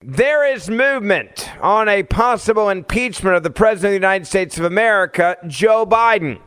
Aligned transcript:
There 0.00 0.46
is 0.46 0.70
movement 0.70 1.50
on 1.60 1.88
a 1.88 2.04
possible 2.04 2.68
impeachment 2.68 3.34
of 3.34 3.42
the 3.42 3.50
President 3.50 3.88
of 3.88 3.90
the 4.00 4.06
United 4.06 4.26
States 4.28 4.56
of 4.56 4.64
America, 4.64 5.36
Joe 5.48 5.84
Biden. 5.84 6.38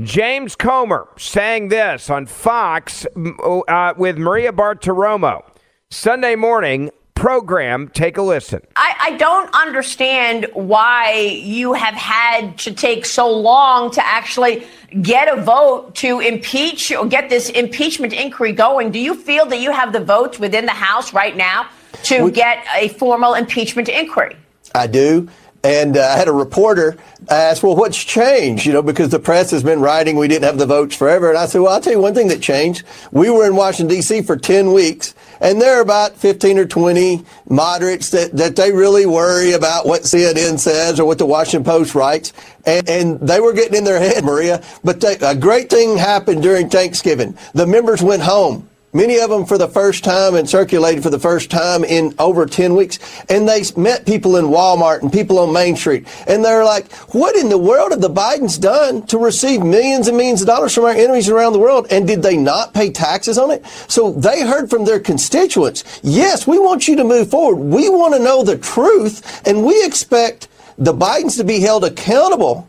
James 0.00 0.56
Comer 0.56 1.06
saying 1.18 1.68
this 1.68 2.08
on 2.08 2.24
Fox 2.24 3.04
uh, 3.04 3.92
with 3.98 4.16
Maria 4.16 4.52
Bartiromo 4.52 5.42
Sunday 5.90 6.34
morning 6.34 6.90
program. 7.18 7.88
Take 7.88 8.16
a 8.16 8.22
listen. 8.22 8.62
I, 8.76 8.94
I, 9.00 9.16
don't 9.16 9.52
understand 9.54 10.46
why 10.54 11.12
you 11.42 11.72
have 11.72 11.94
had 11.94 12.56
to 12.58 12.72
take 12.72 13.04
so 13.04 13.30
long 13.30 13.90
to 13.92 14.06
actually 14.06 14.66
get 15.02 15.26
a 15.28 15.40
vote 15.40 15.94
to 15.96 16.20
impeach 16.20 16.92
or 16.92 17.06
get 17.06 17.28
this 17.28 17.50
impeachment 17.50 18.12
inquiry 18.12 18.52
going. 18.52 18.90
Do 18.90 18.98
you 18.98 19.14
feel 19.14 19.46
that 19.46 19.60
you 19.60 19.72
have 19.72 19.92
the 19.92 20.00
votes 20.00 20.38
within 20.38 20.64
the 20.64 20.72
House 20.72 21.12
right 21.12 21.36
now 21.36 21.68
to 22.04 22.24
we, 22.24 22.30
get 22.30 22.64
a 22.74 22.88
formal 22.88 23.34
impeachment 23.34 23.88
inquiry. 23.88 24.36
I 24.74 24.86
do. 24.86 25.28
And 25.64 25.96
uh, 25.96 26.02
I 26.02 26.16
had 26.16 26.28
a 26.28 26.32
reporter 26.32 26.96
ask, 27.28 27.62
well, 27.62 27.74
what's 27.74 28.02
changed? 28.02 28.64
You 28.64 28.72
know, 28.72 28.82
because 28.82 29.10
the 29.10 29.18
press 29.18 29.50
has 29.50 29.62
been 29.62 29.80
writing 29.80 30.16
we 30.16 30.28
didn't 30.28 30.44
have 30.44 30.58
the 30.58 30.66
votes 30.66 30.94
forever. 30.94 31.28
And 31.28 31.38
I 31.38 31.46
said, 31.46 31.60
well, 31.60 31.72
I'll 31.72 31.80
tell 31.80 31.92
you 31.92 32.00
one 32.00 32.14
thing 32.14 32.28
that 32.28 32.40
changed. 32.40 32.84
We 33.10 33.28
were 33.28 33.44
in 33.46 33.56
Washington, 33.56 33.96
D.C. 33.96 34.22
for 34.22 34.36
10 34.36 34.72
weeks, 34.72 35.14
and 35.40 35.60
there 35.60 35.78
are 35.78 35.82
about 35.82 36.16
15 36.16 36.58
or 36.58 36.66
20 36.66 37.24
moderates 37.48 38.10
that, 38.10 38.36
that 38.36 38.54
they 38.54 38.70
really 38.72 39.04
worry 39.04 39.52
about 39.52 39.86
what 39.86 40.02
CNN 40.02 40.58
says 40.60 41.00
or 41.00 41.04
what 41.04 41.18
the 41.18 41.26
Washington 41.26 41.64
Post 41.64 41.94
writes. 41.94 42.32
And, 42.64 42.88
and 42.88 43.20
they 43.20 43.40
were 43.40 43.52
getting 43.52 43.74
in 43.74 43.84
their 43.84 44.00
head, 44.00 44.24
Maria. 44.24 44.62
But 44.84 45.00
they, 45.00 45.16
a 45.16 45.34
great 45.34 45.70
thing 45.70 45.96
happened 45.96 46.42
during 46.42 46.68
Thanksgiving. 46.68 47.36
The 47.54 47.66
members 47.66 48.00
went 48.00 48.22
home 48.22 48.68
Many 48.98 49.20
of 49.20 49.30
them 49.30 49.46
for 49.46 49.58
the 49.58 49.68
first 49.68 50.02
time 50.02 50.34
and 50.34 50.50
circulated 50.50 51.04
for 51.04 51.10
the 51.10 51.20
first 51.20 51.52
time 51.52 51.84
in 51.84 52.16
over 52.18 52.46
10 52.46 52.74
weeks. 52.74 52.98
And 53.28 53.48
they 53.48 53.62
met 53.76 54.04
people 54.04 54.34
in 54.34 54.46
Walmart 54.46 55.02
and 55.02 55.12
people 55.12 55.38
on 55.38 55.52
Main 55.52 55.76
Street. 55.76 56.08
And 56.26 56.44
they're 56.44 56.64
like, 56.64 56.90
what 57.14 57.36
in 57.36 57.48
the 57.48 57.58
world 57.58 57.92
have 57.92 58.00
the 58.00 58.10
Bidens 58.10 58.60
done 58.60 59.06
to 59.06 59.16
receive 59.16 59.62
millions 59.62 60.08
and 60.08 60.16
millions 60.16 60.40
of 60.40 60.48
dollars 60.48 60.74
from 60.74 60.82
our 60.82 60.90
enemies 60.90 61.28
around 61.28 61.52
the 61.52 61.60
world? 61.60 61.86
And 61.92 62.08
did 62.08 62.24
they 62.24 62.36
not 62.36 62.74
pay 62.74 62.90
taxes 62.90 63.38
on 63.38 63.52
it? 63.52 63.64
So 63.86 64.10
they 64.10 64.44
heard 64.44 64.68
from 64.68 64.84
their 64.84 64.98
constituents, 64.98 66.00
yes, 66.02 66.48
we 66.48 66.58
want 66.58 66.88
you 66.88 66.96
to 66.96 67.04
move 67.04 67.30
forward. 67.30 67.62
We 67.62 67.88
want 67.88 68.14
to 68.14 68.20
know 68.20 68.42
the 68.42 68.58
truth. 68.58 69.46
And 69.46 69.64
we 69.64 69.80
expect 69.86 70.48
the 70.76 70.92
Bidens 70.92 71.36
to 71.36 71.44
be 71.44 71.60
held 71.60 71.84
accountable 71.84 72.68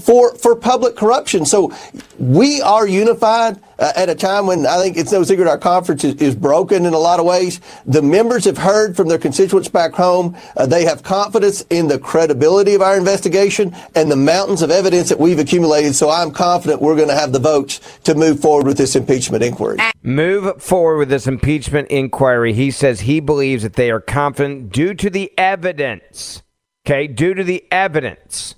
for, 0.00 0.34
for 0.36 0.56
public 0.56 0.96
corruption. 0.96 1.44
So 1.44 1.72
we 2.18 2.60
are 2.62 2.86
unified 2.86 3.60
uh, 3.78 3.92
at 3.94 4.08
a 4.08 4.14
time 4.14 4.46
when 4.46 4.66
I 4.66 4.78
think 4.78 4.96
it's 4.96 5.12
no 5.12 5.22
secret 5.22 5.46
our 5.46 5.58
conference 5.58 6.04
is, 6.04 6.14
is, 6.16 6.34
broken 6.34 6.84
in 6.84 6.92
a 6.92 6.98
lot 6.98 7.20
of 7.20 7.26
ways. 7.26 7.60
The 7.86 8.02
members 8.02 8.44
have 8.44 8.58
heard 8.58 8.96
from 8.96 9.08
their 9.08 9.18
constituents 9.18 9.68
back 9.68 9.92
home. 9.92 10.36
Uh, 10.56 10.66
they 10.66 10.84
have 10.84 11.02
confidence 11.02 11.64
in 11.70 11.88
the 11.88 11.98
credibility 11.98 12.74
of 12.74 12.82
our 12.82 12.96
investigation 12.96 13.74
and 13.94 14.10
the 14.10 14.16
mountains 14.16 14.62
of 14.62 14.70
evidence 14.70 15.08
that 15.08 15.18
we've 15.18 15.38
accumulated. 15.38 15.94
So 15.94 16.10
I'm 16.10 16.32
confident 16.32 16.82
we're 16.82 16.96
going 16.96 17.08
to 17.08 17.14
have 17.14 17.32
the 17.32 17.38
votes 17.38 17.80
to 18.04 18.14
move 18.14 18.40
forward 18.40 18.66
with 18.66 18.78
this 18.78 18.96
impeachment 18.96 19.42
inquiry. 19.42 19.78
Move 20.02 20.62
forward 20.62 20.98
with 20.98 21.08
this 21.08 21.26
impeachment 21.26 21.88
inquiry. 21.88 22.52
He 22.52 22.70
says 22.70 23.00
he 23.00 23.20
believes 23.20 23.62
that 23.62 23.74
they 23.74 23.90
are 23.90 24.00
confident 24.00 24.72
due 24.72 24.94
to 24.94 25.10
the 25.10 25.32
evidence. 25.38 26.42
Okay, 26.86 27.06
due 27.06 27.34
to 27.34 27.44
the 27.44 27.64
evidence 27.70 28.54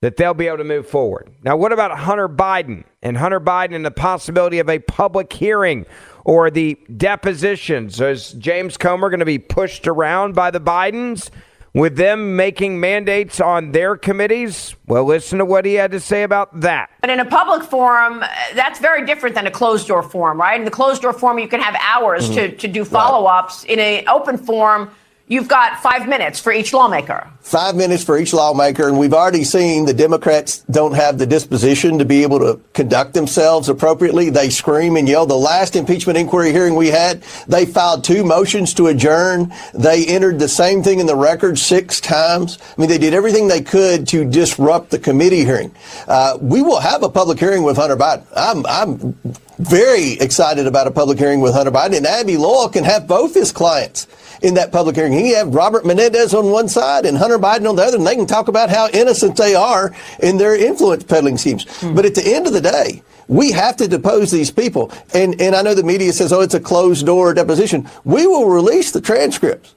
that 0.00 0.16
they'll 0.16 0.34
be 0.34 0.46
able 0.46 0.58
to 0.58 0.64
move 0.64 0.86
forward. 0.86 1.30
Now, 1.42 1.56
what 1.56 1.72
about 1.72 1.96
Hunter 1.98 2.28
Biden 2.28 2.84
and 3.02 3.16
Hunter 3.16 3.40
Biden 3.40 3.74
and 3.74 3.84
the 3.84 3.90
possibility 3.90 4.58
of 4.60 4.68
a 4.68 4.78
public 4.78 5.32
hearing 5.32 5.86
or 6.24 6.50
the 6.50 6.78
depositions? 6.96 8.00
Is 8.00 8.32
James 8.32 8.76
Comer 8.76 9.10
going 9.10 9.20
to 9.20 9.26
be 9.26 9.38
pushed 9.38 9.88
around 9.88 10.34
by 10.34 10.50
the 10.50 10.60
Bidens 10.60 11.30
with 11.74 11.96
them 11.96 12.36
making 12.36 12.78
mandates 12.78 13.40
on 13.40 13.72
their 13.72 13.96
committees? 13.96 14.76
Well, 14.86 15.04
listen 15.04 15.38
to 15.38 15.44
what 15.44 15.64
he 15.64 15.74
had 15.74 15.90
to 15.90 16.00
say 16.00 16.22
about 16.22 16.60
that. 16.60 16.90
But 17.00 17.10
in 17.10 17.18
a 17.18 17.24
public 17.24 17.68
forum, 17.68 18.20
that's 18.54 18.78
very 18.78 19.04
different 19.04 19.34
than 19.34 19.48
a 19.48 19.50
closed 19.50 19.88
door 19.88 20.04
forum, 20.04 20.40
right? 20.40 20.58
In 20.58 20.64
the 20.64 20.70
closed 20.70 21.02
door 21.02 21.12
forum, 21.12 21.40
you 21.40 21.48
can 21.48 21.60
have 21.60 21.76
hours 21.80 22.26
mm-hmm. 22.26 22.34
to, 22.34 22.56
to 22.56 22.68
do 22.68 22.84
follow 22.84 23.26
ups. 23.26 23.64
Right. 23.64 23.72
In 23.72 23.78
an 23.80 24.08
open 24.08 24.38
forum, 24.38 24.90
You've 25.30 25.46
got 25.48 25.82
five 25.82 26.08
minutes 26.08 26.40
for 26.40 26.52
each 26.52 26.72
lawmaker. 26.72 27.28
Five 27.40 27.76
minutes 27.76 28.02
for 28.02 28.18
each 28.18 28.32
lawmaker. 28.32 28.88
And 28.88 28.98
we've 28.98 29.12
already 29.12 29.44
seen 29.44 29.84
the 29.84 29.92
Democrats 29.92 30.60
don't 30.70 30.94
have 30.94 31.18
the 31.18 31.26
disposition 31.26 31.98
to 31.98 32.06
be 32.06 32.22
able 32.22 32.38
to 32.38 32.60
conduct 32.72 33.12
themselves 33.12 33.68
appropriately. 33.68 34.30
They 34.30 34.48
scream 34.48 34.96
and 34.96 35.06
yell. 35.06 35.26
The 35.26 35.36
last 35.36 35.76
impeachment 35.76 36.16
inquiry 36.16 36.50
hearing 36.52 36.76
we 36.76 36.88
had, 36.88 37.22
they 37.46 37.66
filed 37.66 38.04
two 38.04 38.24
motions 38.24 38.72
to 38.74 38.86
adjourn. 38.86 39.52
They 39.74 40.06
entered 40.06 40.38
the 40.38 40.48
same 40.48 40.82
thing 40.82 40.98
in 40.98 41.06
the 41.06 41.16
record 41.16 41.58
six 41.58 42.00
times. 42.00 42.58
I 42.76 42.80
mean, 42.80 42.88
they 42.88 42.98
did 42.98 43.12
everything 43.12 43.48
they 43.48 43.62
could 43.62 44.08
to 44.08 44.24
disrupt 44.24 44.90
the 44.90 44.98
committee 44.98 45.44
hearing. 45.44 45.74
Uh, 46.06 46.38
we 46.40 46.62
will 46.62 46.80
have 46.80 47.02
a 47.02 47.08
public 47.10 47.38
hearing 47.38 47.62
with 47.64 47.76
Hunter 47.76 47.96
Biden. 47.96 48.24
I'm, 48.34 48.64
I'm 48.64 49.16
very 49.58 50.12
excited 50.12 50.66
about 50.66 50.86
a 50.86 50.90
public 50.90 51.18
hearing 51.18 51.40
with 51.40 51.52
Hunter 51.52 51.70
Biden. 51.70 51.96
And 51.96 52.06
Abbe 52.06 52.36
Lowell 52.36 52.68
can 52.68 52.84
have 52.84 53.06
both 53.06 53.34
his 53.34 53.52
clients 53.52 54.06
in 54.40 54.54
that 54.54 54.70
public 54.72 54.96
hearing. 54.96 55.12
He 55.12 55.34
have 55.34 55.54
Robert 55.54 55.84
Menendez 55.84 56.32
on 56.32 56.50
one 56.50 56.68
side 56.68 57.04
and 57.04 57.18
Hunter 57.18 57.38
Biden 57.38 57.68
on 57.68 57.76
the 57.76 57.82
other, 57.82 57.96
and 57.96 58.06
they 58.06 58.14
can 58.14 58.26
talk 58.26 58.48
about 58.48 58.70
how 58.70 58.88
innocent 58.90 59.36
they 59.36 59.54
are 59.54 59.94
in 60.20 60.38
their 60.38 60.56
influence 60.56 61.04
peddling 61.04 61.36
schemes. 61.38 61.64
Mm-hmm. 61.64 61.94
But 61.94 62.04
at 62.04 62.14
the 62.14 62.34
end 62.34 62.46
of 62.46 62.52
the 62.52 62.60
day, 62.60 63.02
we 63.26 63.52
have 63.52 63.76
to 63.76 63.88
depose 63.88 64.30
these 64.30 64.50
people. 64.50 64.92
And, 65.12 65.40
and 65.40 65.54
I 65.54 65.62
know 65.62 65.74
the 65.74 65.82
media 65.82 66.12
says, 66.12 66.32
oh, 66.32 66.40
it's 66.40 66.54
a 66.54 66.60
closed 66.60 67.04
door 67.04 67.34
deposition. 67.34 67.88
We 68.04 68.26
will 68.26 68.48
release 68.48 68.92
the 68.92 69.00
transcripts. 69.00 69.74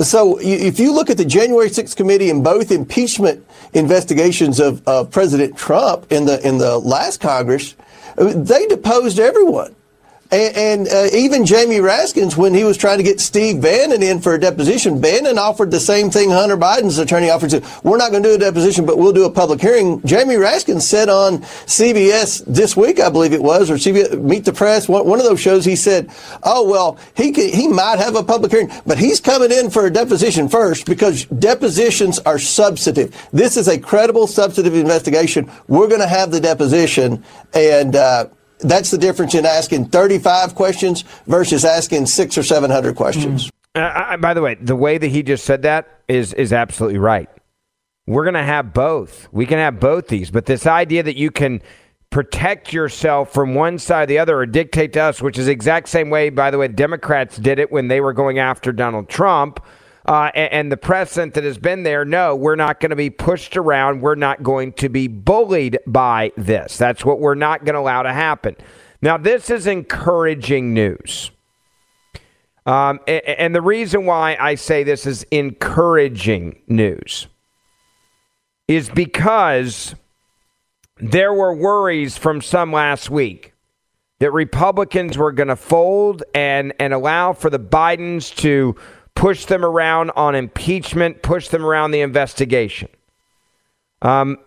So 0.00 0.38
if 0.40 0.80
you 0.80 0.92
look 0.92 1.08
at 1.08 1.18
the 1.18 1.24
January 1.24 1.68
6th 1.68 1.94
committee 1.94 2.28
and 2.28 2.42
both 2.42 2.72
impeachment 2.72 3.46
investigations 3.74 4.58
of, 4.58 4.86
of 4.88 5.10
President 5.10 5.56
Trump 5.56 6.10
in 6.10 6.24
the 6.24 6.44
in 6.46 6.58
the 6.58 6.78
last 6.78 7.20
Congress, 7.20 7.76
they 8.16 8.66
deposed 8.66 9.18
everyone. 9.18 9.74
And, 10.30 10.56
and 10.56 10.88
uh, 10.88 11.08
even 11.14 11.44
Jamie 11.44 11.76
Raskins, 11.76 12.36
when 12.36 12.54
he 12.54 12.64
was 12.64 12.76
trying 12.76 12.98
to 12.98 13.04
get 13.04 13.20
Steve 13.20 13.60
Bannon 13.60 14.02
in 14.02 14.20
for 14.20 14.34
a 14.34 14.40
deposition, 14.40 15.00
Bannon 15.00 15.38
offered 15.38 15.70
the 15.70 15.80
same 15.80 16.10
thing 16.10 16.30
Hunter 16.30 16.56
Biden's 16.56 16.98
attorney 16.98 17.30
offered. 17.30 17.50
Said, 17.50 17.64
We're 17.82 17.98
not 17.98 18.10
going 18.10 18.22
to 18.22 18.30
do 18.30 18.34
a 18.34 18.38
deposition, 18.38 18.86
but 18.86 18.98
we'll 18.98 19.12
do 19.12 19.24
a 19.24 19.30
public 19.30 19.60
hearing. 19.60 20.00
Jamie 20.02 20.36
Raskins 20.36 20.82
said 20.82 21.08
on 21.08 21.42
CBS 21.66 22.42
this 22.46 22.76
week, 22.76 23.00
I 23.00 23.10
believe 23.10 23.32
it 23.32 23.42
was, 23.42 23.70
or 23.70 23.74
CBS 23.74 24.20
Meet 24.20 24.46
the 24.46 24.52
Press, 24.52 24.88
one, 24.88 25.06
one 25.06 25.18
of 25.18 25.26
those 25.26 25.40
shows, 25.40 25.64
he 25.64 25.76
said, 25.76 26.10
"Oh 26.42 26.68
well, 26.68 26.98
he 27.16 27.30
could, 27.30 27.50
he 27.52 27.68
might 27.68 27.98
have 27.98 28.16
a 28.16 28.22
public 28.22 28.50
hearing, 28.50 28.72
but 28.86 28.98
he's 28.98 29.20
coming 29.20 29.52
in 29.52 29.70
for 29.70 29.86
a 29.86 29.90
deposition 29.90 30.48
first 30.48 30.86
because 30.86 31.26
depositions 31.26 32.18
are 32.20 32.38
substantive. 32.38 33.14
This 33.32 33.56
is 33.56 33.68
a 33.68 33.78
credible 33.78 34.26
substantive 34.26 34.74
investigation. 34.74 35.50
We're 35.68 35.88
going 35.88 36.00
to 36.00 36.08
have 36.08 36.30
the 36.30 36.40
deposition 36.40 37.24
and." 37.52 37.94
Uh, 37.94 38.26
that's 38.64 38.90
the 38.90 38.98
difference 38.98 39.34
in 39.34 39.46
asking 39.46 39.86
35 39.86 40.54
questions 40.54 41.02
versus 41.26 41.64
asking 41.64 42.06
six 42.06 42.36
or 42.36 42.42
700 42.42 42.96
questions. 42.96 43.50
Uh, 43.74 43.90
I, 43.94 44.16
by 44.16 44.34
the 44.34 44.42
way, 44.42 44.54
the 44.54 44.76
way 44.76 44.98
that 44.98 45.08
he 45.08 45.22
just 45.22 45.44
said 45.44 45.62
that 45.62 46.00
is 46.08 46.32
is 46.34 46.52
absolutely 46.52 46.98
right. 46.98 47.28
We're 48.06 48.24
going 48.24 48.34
to 48.34 48.42
have 48.42 48.74
both. 48.74 49.28
We 49.32 49.46
can 49.46 49.58
have 49.58 49.80
both 49.80 50.08
these, 50.08 50.30
but 50.30 50.46
this 50.46 50.66
idea 50.66 51.02
that 51.02 51.16
you 51.16 51.30
can 51.30 51.62
protect 52.10 52.72
yourself 52.72 53.32
from 53.32 53.54
one 53.54 53.78
side 53.78 54.04
or 54.04 54.06
the 54.06 54.18
other 54.18 54.38
or 54.38 54.46
dictate 54.46 54.92
to 54.92 55.00
us, 55.00 55.20
which 55.20 55.38
is 55.38 55.46
the 55.46 55.52
exact 55.52 55.88
same 55.88 56.10
way, 56.10 56.30
by 56.30 56.50
the 56.50 56.58
way, 56.58 56.68
Democrats 56.68 57.36
did 57.36 57.58
it 57.58 57.72
when 57.72 57.88
they 57.88 58.00
were 58.00 58.12
going 58.12 58.38
after 58.38 58.72
Donald 58.72 59.08
Trump. 59.08 59.58
Uh, 60.06 60.30
and, 60.34 60.52
and, 60.52 60.72
the 60.72 60.76
precedent 60.76 61.32
that 61.32 61.44
has 61.44 61.56
been 61.56 61.82
there, 61.82 62.04
no, 62.04 62.36
we're 62.36 62.56
not 62.56 62.78
going 62.78 62.90
to 62.90 62.96
be 62.96 63.08
pushed 63.08 63.56
around. 63.56 64.02
We're 64.02 64.16
not 64.16 64.42
going 64.42 64.74
to 64.74 64.90
be 64.90 65.08
bullied 65.08 65.78
by 65.86 66.30
this. 66.36 66.76
That's 66.76 67.06
what 67.06 67.20
we're 67.20 67.34
not 67.34 67.64
going 67.64 67.72
to 67.72 67.80
allow 67.80 68.02
to 68.02 68.12
happen. 68.12 68.54
Now, 69.00 69.16
this 69.16 69.48
is 69.48 69.66
encouraging 69.66 70.74
news. 70.74 71.30
Um, 72.66 73.00
and, 73.06 73.24
and 73.24 73.54
the 73.54 73.62
reason 73.62 74.04
why 74.04 74.36
I 74.38 74.56
say 74.56 74.84
this 74.84 75.06
is 75.06 75.24
encouraging 75.30 76.60
news 76.66 77.26
is 78.68 78.90
because 78.90 79.94
there 80.98 81.32
were 81.32 81.54
worries 81.54 82.16
from 82.16 82.40
some 82.40 82.72
last 82.72 83.10
week 83.10 83.52
that 84.20 84.32
Republicans 84.32 85.18
were 85.18 85.32
going 85.32 85.48
to 85.48 85.56
fold 85.56 86.22
and, 86.34 86.72
and 86.78 86.94
allow 86.94 87.32
for 87.32 87.50
the 87.50 87.58
Bidens 87.58 88.34
to 88.36 88.76
push 89.14 89.46
them 89.46 89.64
around 89.64 90.10
on 90.16 90.34
impeachment, 90.34 91.22
push 91.22 91.48
them 91.48 91.64
around 91.64 91.92
the 91.92 92.00
investigation. 92.00 92.88
Um, 94.02 94.38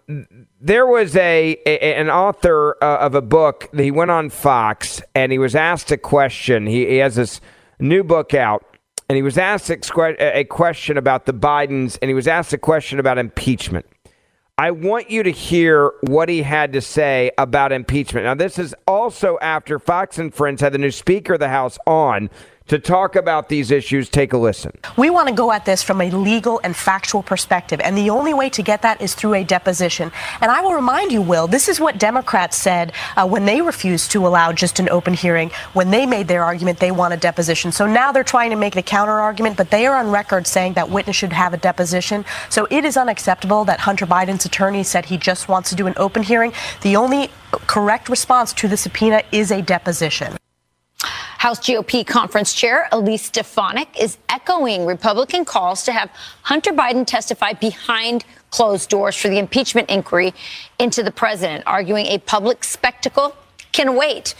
there 0.62 0.86
was 0.86 1.16
a, 1.16 1.58
a 1.66 1.96
an 1.96 2.10
author 2.10 2.78
uh, 2.82 2.98
of 2.98 3.16
a 3.16 3.22
book. 3.22 3.70
He 3.76 3.90
went 3.90 4.12
on 4.12 4.30
Fox 4.30 5.02
and 5.16 5.32
he 5.32 5.40
was 5.40 5.56
asked 5.56 5.92
a 5.92 5.98
question. 5.98 6.68
He, 6.68 6.86
he 6.86 6.98
has 6.98 7.16
this 7.16 7.42
new 7.80 8.04
book 8.04 8.34
out, 8.34 8.64
and 9.10 9.16
he 9.16 9.24
was 9.24 9.38
asked 9.38 9.70
a, 9.70 10.38
a 10.40 10.44
question 10.44 10.98
about 10.98 11.26
the 11.26 11.34
Bidens, 11.34 11.98
and 12.02 12.10
he 12.10 12.16
was 12.16 12.28
asked 12.28 12.54
a 12.54 12.58
question 12.58 13.00
about 13.00 13.18
impeachment. 13.18 13.86
I 14.60 14.72
want 14.72 15.12
you 15.12 15.22
to 15.22 15.32
hear 15.32 15.92
what 16.02 16.30
he 16.30 16.42
had 16.42 16.74
to 16.74 16.82
say 16.82 17.30
about 17.38 17.72
impeachment. 17.72 18.26
Now, 18.26 18.34
this 18.34 18.58
is 18.58 18.74
also 18.88 19.38
after 19.40 19.78
Fox 19.78 20.18
and 20.18 20.34
Friends 20.34 20.62
had 20.62 20.74
the 20.74 20.80
new 20.80 20.90
Speaker 20.90 21.36
of 21.36 21.40
the 21.40 21.50
House 21.50 21.78
on 21.86 22.32
to 22.68 22.80
talk 22.80 23.16
about 23.16 23.50
these 23.50 23.72
issues. 23.72 24.10
Take 24.10 24.34
a 24.34 24.38
listen. 24.38 24.72
We 24.98 25.10
want 25.10 25.28
to 25.30 25.34
go 25.34 25.52
at 25.52 25.66
this 25.66 25.82
from 25.82 26.02
a 26.02 26.12
legal 26.12 26.60
and 26.64 26.76
factual 26.76 27.24
perspective, 27.24 27.80
and 27.82 27.98
the 27.98 28.10
only 28.10 28.34
way 28.34 28.50
to 28.52 28.62
get 28.62 28.82
that 28.82 29.02
is 29.02 29.16
through 29.16 29.36
a 29.36 29.44
deposition. 29.44 30.12
And 30.42 30.52
I 30.52 30.62
will 30.62 30.74
remind 30.74 31.12
you, 31.12 31.22
Will, 31.22 31.48
this 31.48 31.70
is 31.70 31.80
what 31.80 31.98
Democrats 31.98 32.58
said 32.58 32.94
uh, 33.16 33.28
when 33.28 33.46
they 33.46 33.62
refused 33.62 34.12
to 34.12 34.28
allow 34.28 34.52
just 34.52 34.80
an 34.80 34.90
open 34.90 35.14
hearing. 35.14 35.50
When 35.74 35.92
they 35.92 36.06
made 36.06 36.28
their 36.28 36.44
argument, 36.44 36.80
they 36.80 36.92
want 36.92 37.14
a 37.14 37.18
deposition. 37.18 37.72
So 37.72 37.88
now 37.88 38.12
they're 38.12 38.24
trying 38.24 38.50
to 38.52 38.56
make 38.56 38.74
the 38.74 38.82
counter 38.82 39.14
argument, 39.14 39.58
but 39.58 39.72
they 39.72 39.86
are 39.86 39.98
on 39.98 40.12
record 40.12 40.48
saying 40.48 40.74
that 40.74 40.90
witness 40.90 41.16
should 41.16 41.34
have 41.34 41.54
a 41.54 41.58
deposition. 41.58 42.26
So 42.50 42.68
it 42.70 42.86
is 42.86 42.98
unacceptable 42.98 43.66
that 43.66 43.80
Hunter 43.82 44.06
Biden's 44.06 44.46
attorney 44.46 44.84
said 44.84 45.06
he 45.06 45.18
just 45.18 45.48
wants 45.48 45.70
to 45.70 45.76
do 45.76 45.88
an 45.88 45.94
open 45.98 46.24
hearing. 46.24 46.54
The 46.82 46.96
only 46.96 47.30
correct 47.52 48.10
response 48.10 48.54
to 48.54 48.68
the 48.68 48.78
subpoena 48.78 49.24
is 49.32 49.52
a 49.52 49.62
deposition. 49.62 50.38
House 51.38 51.60
GOP 51.60 52.06
conference 52.06 52.54
chair 52.54 52.88
Elise 52.92 53.24
Stefanik 53.24 53.88
is 54.00 54.18
echoing 54.28 54.86
Republican 54.86 55.46
calls 55.46 55.84
to 55.84 55.92
have 55.92 56.10
Hunter 56.42 56.72
Biden 56.72 57.06
testify 57.06 57.54
behind 57.54 58.26
closed 58.50 58.90
doors 58.90 59.16
for 59.16 59.30
the 59.30 59.38
impeachment 59.38 59.90
inquiry 59.90 60.34
into 60.80 61.04
the 61.04 61.12
president, 61.12 61.64
arguing 61.68 62.08
a 62.08 62.18
public 62.20 62.64
spectacle 62.64 63.36
can 63.72 63.96
wait. 63.96 64.34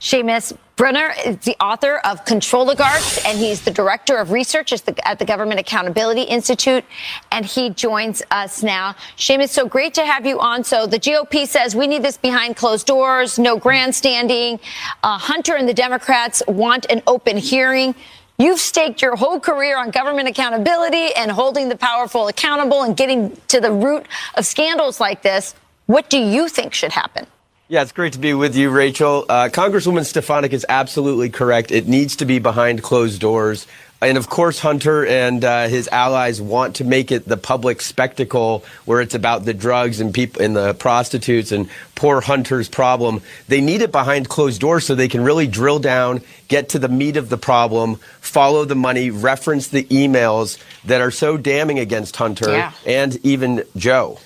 Seamus 0.00 0.56
Bruner 0.76 1.12
is 1.26 1.36
the 1.40 1.54
author 1.62 1.98
of 1.98 2.24
Controligarchs, 2.24 3.22
and 3.26 3.38
he's 3.38 3.60
the 3.60 3.70
director 3.70 4.16
of 4.16 4.30
research 4.30 4.72
at 4.72 4.86
the, 4.86 5.06
at 5.06 5.18
the, 5.18 5.26
Government 5.26 5.60
Accountability 5.60 6.22
Institute, 6.22 6.86
and 7.30 7.44
he 7.44 7.68
joins 7.68 8.22
us 8.30 8.62
now. 8.62 8.96
Seamus, 9.18 9.50
so 9.50 9.66
great 9.66 9.92
to 9.92 10.06
have 10.06 10.24
you 10.24 10.40
on. 10.40 10.64
So 10.64 10.86
the 10.86 10.98
GOP 10.98 11.46
says 11.46 11.76
we 11.76 11.86
need 11.86 12.02
this 12.02 12.16
behind 12.16 12.56
closed 12.56 12.86
doors, 12.86 13.38
no 13.38 13.58
grandstanding. 13.58 14.58
Uh, 15.02 15.18
Hunter 15.18 15.54
and 15.54 15.68
the 15.68 15.74
Democrats 15.74 16.42
want 16.48 16.86
an 16.88 17.02
open 17.06 17.36
hearing. 17.36 17.94
You've 18.38 18.58
staked 18.58 19.02
your 19.02 19.16
whole 19.16 19.38
career 19.38 19.76
on 19.76 19.90
government 19.90 20.28
accountability 20.28 21.14
and 21.14 21.30
holding 21.30 21.68
the 21.68 21.76
powerful 21.76 22.28
accountable 22.28 22.84
and 22.84 22.96
getting 22.96 23.36
to 23.48 23.60
the 23.60 23.70
root 23.70 24.06
of 24.34 24.46
scandals 24.46 24.98
like 24.98 25.20
this. 25.20 25.54
What 25.84 26.08
do 26.08 26.16
you 26.16 26.48
think 26.48 26.72
should 26.72 26.92
happen? 26.92 27.26
Yeah, 27.70 27.82
it's 27.82 27.92
great 27.92 28.14
to 28.14 28.18
be 28.18 28.34
with 28.34 28.56
you, 28.56 28.68
Rachel. 28.68 29.24
Uh, 29.28 29.48
Congresswoman 29.48 30.04
Stefanik 30.04 30.52
is 30.52 30.66
absolutely 30.68 31.30
correct. 31.30 31.70
It 31.70 31.86
needs 31.86 32.16
to 32.16 32.24
be 32.24 32.40
behind 32.40 32.82
closed 32.82 33.20
doors. 33.20 33.64
And 34.00 34.18
of 34.18 34.28
course, 34.28 34.58
Hunter 34.58 35.06
and 35.06 35.44
uh, 35.44 35.68
his 35.68 35.86
allies 35.86 36.42
want 36.42 36.74
to 36.76 36.84
make 36.84 37.12
it 37.12 37.28
the 37.28 37.36
public 37.36 37.80
spectacle 37.80 38.64
where 38.86 39.00
it's 39.00 39.14
about 39.14 39.44
the 39.44 39.54
drugs 39.54 40.00
and 40.00 40.12
people 40.12 40.42
and 40.42 40.56
the 40.56 40.74
prostitutes 40.74 41.52
and 41.52 41.70
poor 41.94 42.20
Hunter's 42.20 42.68
problem. 42.68 43.22
They 43.46 43.60
need 43.60 43.82
it 43.82 43.92
behind 43.92 44.28
closed 44.28 44.60
doors 44.60 44.84
so 44.84 44.96
they 44.96 45.06
can 45.06 45.22
really 45.22 45.46
drill 45.46 45.78
down, 45.78 46.22
get 46.48 46.70
to 46.70 46.80
the 46.80 46.88
meat 46.88 47.16
of 47.16 47.28
the 47.28 47.38
problem, 47.38 48.00
follow 48.20 48.64
the 48.64 48.74
money, 48.74 49.12
reference 49.12 49.68
the 49.68 49.84
emails 49.84 50.58
that 50.86 51.00
are 51.00 51.12
so 51.12 51.36
damning 51.36 51.78
against 51.78 52.16
Hunter 52.16 52.50
yeah. 52.50 52.72
and 52.84 53.24
even 53.24 53.62
Joe. 53.76 54.18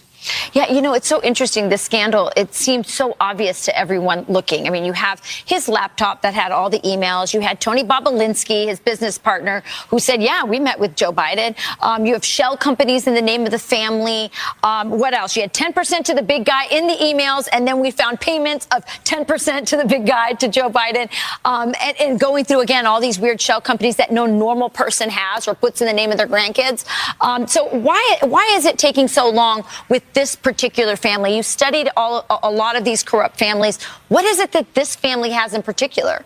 Yeah, 0.53 0.71
you 0.71 0.81
know, 0.81 0.95
it's 0.95 1.09
so 1.09 1.23
interesting. 1.23 1.69
This 1.69 1.83
scandal, 1.83 2.31
it 2.37 2.55
seemed 2.55 2.87
so 2.87 3.17
obvious 3.21 3.65
to 3.67 3.79
everyone 3.79 4.25
looking. 4.29 4.67
I 4.67 4.71
mean, 4.71 4.85
you 4.85 4.93
have 4.93 5.23
his 5.45 5.69
laptop 5.69 6.23
that 6.23 6.35
had 6.35 6.53
all 6.53 6.71
the 6.71 6.81
emails. 6.81 7.35
You 7.35 7.41
had 7.41 7.61
Tony 7.61 7.85
Bobulinski, 7.85 8.67
his 8.67 8.81
business 8.81 9.19
partner, 9.19 9.63
who 9.89 9.99
said, 9.99 10.23
yeah, 10.23 10.45
we 10.45 10.59
met 10.59 10.79
with 10.79 10.97
Joe 10.97 11.13
Biden. 11.13 11.57
Um, 11.81 12.07
you 12.07 12.15
have 12.15 12.25
shell 12.25 12.57
companies 12.57 13.07
in 13.07 13.15
the 13.15 13.23
name 13.23 13.45
of 13.45 13.51
the 13.51 13.59
family. 13.59 14.31
Um, 14.63 14.91
what 14.91 15.15
else? 15.15 15.37
You 15.37 15.43
had 15.43 15.53
10% 15.53 16.05
to 16.05 16.15
the 16.15 16.23
big 16.23 16.45
guy 16.45 16.67
in 16.71 16.87
the 16.87 16.95
emails, 16.95 17.49
and 17.53 17.67
then 17.67 17.81
we 17.81 17.91
found 17.91 18.21
payments 18.21 18.67
of 18.75 18.85
10% 19.05 19.67
to 19.67 19.77
the 19.77 19.85
big 19.85 20.07
guy 20.07 20.33
to 20.35 20.49
Joe 20.49 20.71
Biden. 20.71 21.11
Um, 21.45 21.75
and, 21.81 22.01
and, 22.01 22.21
going 22.21 22.45
through, 22.45 22.61
again, 22.61 22.87
all 22.87 23.01
these 23.01 23.19
weird 23.19 23.41
shell 23.41 23.61
companies 23.61 23.97
that 23.97 24.13
no 24.13 24.25
normal 24.25 24.71
person 24.71 25.11
has 25.11 25.49
or 25.49 25.55
puts 25.55 25.81
in 25.81 25.87
the 25.87 25.93
name 25.93 26.11
of 26.11 26.17
their 26.17 26.29
grandkids. 26.29 26.85
Um, 27.21 27.47
so 27.47 27.67
why, 27.69 28.19
why 28.23 28.51
is 28.55 28.65
it 28.65 28.79
taking 28.79 29.09
so 29.09 29.29
long 29.29 29.65
with 29.89 30.03
this 30.15 30.37
particular 30.37 30.97
family? 30.97 31.37
You 31.37 31.43
studied 31.43 31.91
all, 31.97 32.25
a 32.43 32.51
lot 32.51 32.77
of 32.77 32.85
these 32.85 33.03
corrupt 33.03 33.39
families. 33.39 33.83
What 34.09 34.25
is 34.25 34.39
it 34.41 34.53
that 34.53 34.75
this 34.75 34.97
family 34.97 35.31
has 35.31 35.55
in 35.55 35.63
particular? 35.63 36.25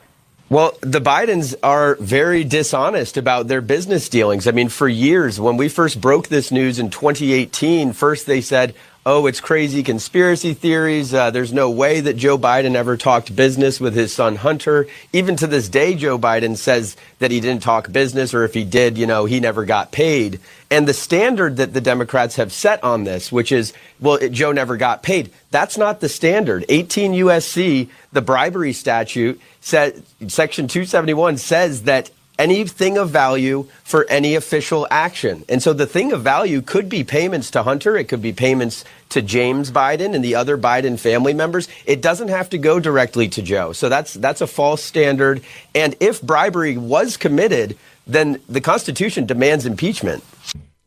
Well, 0.51 0.79
the 0.81 1.01
Bidens 1.01 1.55
are 1.63 1.97
very 1.97 2.43
dishonest 2.43 3.19
about 3.19 3.49
their 3.49 3.61
business 3.61 4.09
dealings. 4.09 4.47
I 4.47 4.53
mean, 4.53 4.71
for 4.71 4.89
years, 4.89 5.39
when 5.39 5.59
we 5.59 5.69
first 5.69 6.01
broke 6.01 6.29
this 6.29 6.51
news 6.51 6.79
in 6.79 6.89
2018, 6.89 7.93
first 7.93 8.25
they 8.25 8.41
said, 8.41 8.75
oh, 9.11 9.25
it's 9.25 9.41
crazy 9.41 9.83
conspiracy 9.83 10.53
theories. 10.53 11.15
Uh, 11.15 11.31
there's 11.31 11.51
no 11.51 11.71
way 11.71 11.99
that 11.99 12.19
Joe 12.19 12.37
Biden 12.37 12.75
ever 12.75 12.95
talked 12.95 13.35
business 13.35 13.81
with 13.81 13.95
his 13.95 14.13
son 14.13 14.37
Hunter. 14.37 14.87
Even 15.15 15.35
to 15.37 15.47
this 15.47 15.71
day, 15.71 15.95
Joe 15.95 16.19
Biden 16.19 16.59
says 16.59 16.95
that 17.19 17.31
he 17.31 17.41
didn't 17.41 17.63
talk 17.63 17.91
business, 17.91 18.35
or 18.35 18.45
if 18.45 18.53
he 18.53 18.65
did, 18.65 18.99
you 18.99 19.07
know, 19.07 19.25
he 19.25 19.41
never 19.41 19.65
got 19.65 19.93
paid. 19.93 20.41
And 20.71 20.87
the 20.87 20.93
standard 20.93 21.57
that 21.57 21.73
the 21.73 21.81
Democrats 21.81 22.37
have 22.37 22.53
set 22.53 22.85
on 22.85 23.05
this, 23.05 23.33
which 23.33 23.51
is, 23.51 23.73
well, 23.99 24.17
it, 24.17 24.31
Joe 24.31 24.53
never 24.53 24.77
got 24.77 25.03
paid, 25.03 25.31
that's 25.51 25.79
not 25.79 26.01
the 26.01 26.11
standard. 26.11 26.67
18 26.69 27.13
USC, 27.13 27.89
the 28.13 28.21
bribery 28.21 28.75
statute, 28.75 29.41
said, 29.63 30.03
Section 30.27 30.69
271 30.69 31.39
says 31.39 31.85
that 31.85 32.11
anything 32.39 32.97
of 32.97 33.11
value 33.11 33.67
for 33.85 34.07
any 34.09 34.35
official 34.35 34.87
action. 34.91 35.45
And 35.49 35.63
so 35.63 35.73
the 35.73 35.87
thing 35.87 36.13
of 36.13 36.23
value 36.23 36.63
could 36.63 36.89
be 36.89 37.05
payments 37.05 37.51
to 37.53 37.63
Hunter, 37.63 37.97
it 37.97 38.09
could 38.09 38.23
be 38.23 38.33
payments 38.33 38.85
to 39.11 39.23
James 39.23 39.71
Biden 39.71 40.15
and 40.15 40.25
the 40.25 40.35
other 40.35 40.57
Biden 40.57 40.99
family 40.99 41.35
members. 41.35 41.69
It 41.87 42.03
doesn't 42.03 42.29
have 42.29 42.51
to 42.51 42.59
go 42.59 42.79
directly 42.79 43.29
to 43.29 43.43
Joe. 43.43 43.73
So 43.73 43.89
that's 43.89 44.15
that's 44.15 44.41
a 44.41 44.47
false 44.47 44.83
standard. 44.83 45.43
And 45.75 45.97
if 46.01 46.23
bribery 46.23 46.77
was 46.77 47.17
committed, 47.17 47.77
then 48.07 48.41
the 48.49 48.61
Constitution 48.61 49.27
demands 49.27 49.67
impeachment. 49.67 50.25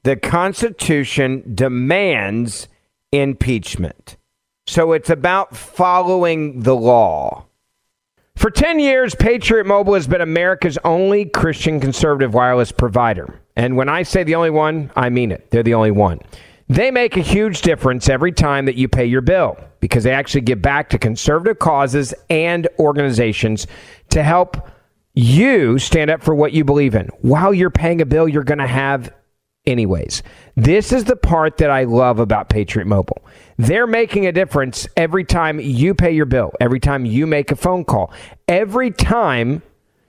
The 0.03 0.15
Constitution 0.15 1.43
demands 1.53 2.67
impeachment. 3.11 4.17
So 4.67 4.93
it's 4.93 5.09
about 5.09 5.55
following 5.55 6.61
the 6.63 6.75
law. 6.75 7.45
For 8.35 8.49
10 8.49 8.79
years, 8.79 9.13
Patriot 9.13 9.65
Mobile 9.65 9.93
has 9.93 10.07
been 10.07 10.21
America's 10.21 10.77
only 10.83 11.25
Christian 11.25 11.79
conservative 11.79 12.33
wireless 12.33 12.71
provider. 12.71 13.39
And 13.55 13.75
when 13.75 13.89
I 13.89 14.03
say 14.03 14.23
the 14.23 14.35
only 14.35 14.49
one, 14.49 14.91
I 14.95 15.09
mean 15.09 15.31
it. 15.31 15.51
They're 15.51 15.63
the 15.63 15.73
only 15.73 15.91
one. 15.91 16.19
They 16.69 16.89
make 16.89 17.17
a 17.17 17.21
huge 17.21 17.61
difference 17.61 18.07
every 18.07 18.31
time 18.31 18.65
that 18.65 18.75
you 18.75 18.87
pay 18.87 19.05
your 19.05 19.21
bill 19.21 19.57
because 19.81 20.05
they 20.05 20.13
actually 20.13 20.41
give 20.41 20.61
back 20.61 20.89
to 20.91 20.97
conservative 20.97 21.59
causes 21.59 22.13
and 22.29 22.67
organizations 22.79 23.67
to 24.09 24.23
help 24.23 24.69
you 25.13 25.77
stand 25.77 26.09
up 26.09 26.23
for 26.23 26.33
what 26.33 26.53
you 26.53 26.63
believe 26.63 26.95
in 26.95 27.07
while 27.19 27.53
you're 27.53 27.69
paying 27.69 27.99
a 27.99 28.05
bill 28.05 28.27
you're 28.27 28.45
going 28.45 28.59
to 28.59 28.67
have 28.67 29.13
anyways. 29.65 30.23
This 30.55 30.93
is 30.93 31.03
the 31.03 31.15
part 31.15 31.57
that 31.57 31.69
I 31.69 31.83
love 31.83 32.19
about 32.19 32.49
Patriot 32.49 32.85
Mobile. 32.87 33.21
They're 33.61 33.85
making 33.85 34.25
a 34.25 34.31
difference 34.31 34.87
every 34.97 35.23
time 35.23 35.59
you 35.59 35.93
pay 35.93 36.09
your 36.13 36.25
bill, 36.25 36.51
every 36.59 36.79
time 36.79 37.05
you 37.05 37.27
make 37.27 37.51
a 37.51 37.55
phone 37.55 37.85
call, 37.85 38.11
every 38.47 38.89
time 38.89 39.61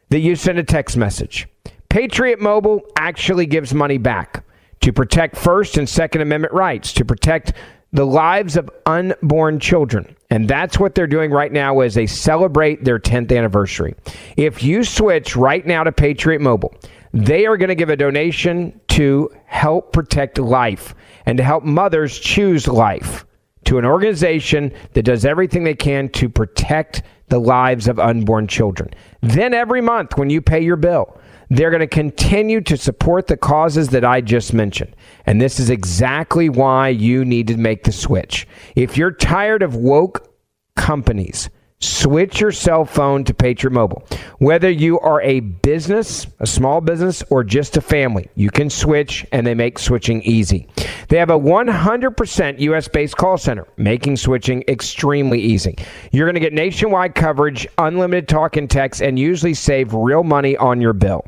that 0.08 0.20
you 0.20 0.36
send 0.36 0.58
a 0.58 0.64
text 0.64 0.96
message. 0.96 1.46
Patriot 1.90 2.40
Mobile 2.40 2.80
actually 2.96 3.44
gives 3.44 3.74
money 3.74 3.98
back 3.98 4.42
to 4.80 4.90
protect 4.90 5.36
First 5.36 5.76
and 5.76 5.86
Second 5.86 6.22
Amendment 6.22 6.54
rights, 6.54 6.94
to 6.94 7.04
protect 7.04 7.52
the 7.92 8.06
lives 8.06 8.56
of 8.56 8.70
unborn 8.86 9.60
children. 9.60 10.16
And 10.30 10.48
that's 10.48 10.78
what 10.78 10.94
they're 10.94 11.06
doing 11.06 11.30
right 11.30 11.52
now 11.52 11.80
as 11.80 11.94
they 11.94 12.06
celebrate 12.06 12.84
their 12.84 12.98
10th 12.98 13.36
anniversary. 13.36 13.94
If 14.38 14.62
you 14.62 14.82
switch 14.82 15.36
right 15.36 15.66
now 15.66 15.84
to 15.84 15.92
Patriot 15.92 16.40
Mobile, 16.40 16.74
they 17.12 17.44
are 17.44 17.58
going 17.58 17.68
to 17.68 17.74
give 17.74 17.90
a 17.90 17.96
donation 17.96 18.80
to 18.88 19.30
help 19.44 19.92
protect 19.92 20.38
life 20.38 20.94
and 21.26 21.36
to 21.36 21.44
help 21.44 21.64
mothers 21.64 22.18
choose 22.18 22.66
life 22.66 23.26
to 23.64 23.78
an 23.78 23.84
organization 23.84 24.72
that 24.94 25.04
does 25.04 25.24
everything 25.24 25.64
they 25.64 25.74
can 25.74 26.08
to 26.10 26.28
protect 26.28 27.02
the 27.28 27.38
lives 27.38 27.88
of 27.88 27.98
unborn 27.98 28.46
children. 28.46 28.90
Then 29.20 29.54
every 29.54 29.80
month 29.80 30.18
when 30.18 30.30
you 30.30 30.40
pay 30.40 30.60
your 30.60 30.76
bill, 30.76 31.18
they're 31.48 31.70
going 31.70 31.80
to 31.80 31.86
continue 31.86 32.60
to 32.62 32.76
support 32.76 33.26
the 33.26 33.36
causes 33.36 33.88
that 33.88 34.04
I 34.04 34.20
just 34.20 34.54
mentioned. 34.54 34.96
And 35.26 35.40
this 35.40 35.60
is 35.60 35.70
exactly 35.70 36.48
why 36.48 36.88
you 36.88 37.24
need 37.24 37.46
to 37.48 37.56
make 37.56 37.84
the 37.84 37.92
switch. 37.92 38.46
If 38.74 38.96
you're 38.96 39.10
tired 39.12 39.62
of 39.62 39.76
woke 39.76 40.34
companies, 40.76 41.50
switch 41.82 42.40
your 42.40 42.52
cell 42.52 42.84
phone 42.84 43.24
to 43.24 43.34
Patriot 43.34 43.72
Mobile. 43.72 44.04
Whether 44.38 44.70
you 44.70 45.00
are 45.00 45.20
a 45.22 45.40
business, 45.40 46.26
a 46.38 46.46
small 46.46 46.80
business, 46.80 47.22
or 47.30 47.44
just 47.44 47.76
a 47.76 47.80
family, 47.80 48.28
you 48.34 48.50
can 48.50 48.70
switch 48.70 49.26
and 49.32 49.46
they 49.46 49.54
make 49.54 49.78
switching 49.78 50.22
easy. 50.22 50.68
They 51.08 51.18
have 51.18 51.30
a 51.30 51.38
100% 51.38 52.60
US 52.60 52.88
based 52.88 53.16
call 53.16 53.36
center, 53.36 53.66
making 53.76 54.16
switching 54.16 54.64
extremely 54.68 55.40
easy. 55.40 55.76
You're 56.12 56.26
going 56.26 56.34
to 56.34 56.40
get 56.40 56.52
nationwide 56.52 57.14
coverage, 57.14 57.66
unlimited 57.78 58.28
talk 58.28 58.56
and 58.56 58.70
text, 58.70 59.02
and 59.02 59.18
usually 59.18 59.54
save 59.54 59.92
real 59.92 60.22
money 60.24 60.56
on 60.56 60.80
your 60.80 60.92
bill. 60.92 61.26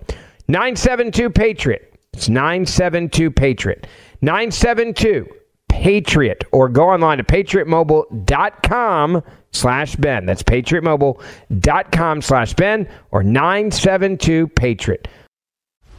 972 0.49 1.31
Patriot. 1.31 1.93
It's 2.13 2.29
972 2.29 3.31
Patriot. 3.31 3.87
972 4.23 5.27
Patriot. 5.75 6.45
Or 6.53 6.69
go 6.69 6.89
online 6.89 7.19
to 7.19 7.25
patriotmobile.com 7.25 9.23
slash 9.53 9.97
Ben. 9.97 10.25
That's 10.25 10.43
patriotmobile.com 10.43 12.23
slash 12.23 12.55
Ben 12.55 12.89
or 13.11 13.25
972 13.25 14.49
Patriot. 14.49 15.09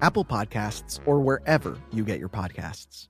Apple 0.00 0.24
Podcasts, 0.24 1.00
or 1.06 1.20
wherever 1.20 1.78
you 1.92 2.04
get 2.04 2.18
your 2.18 2.28
podcasts. 2.28 3.08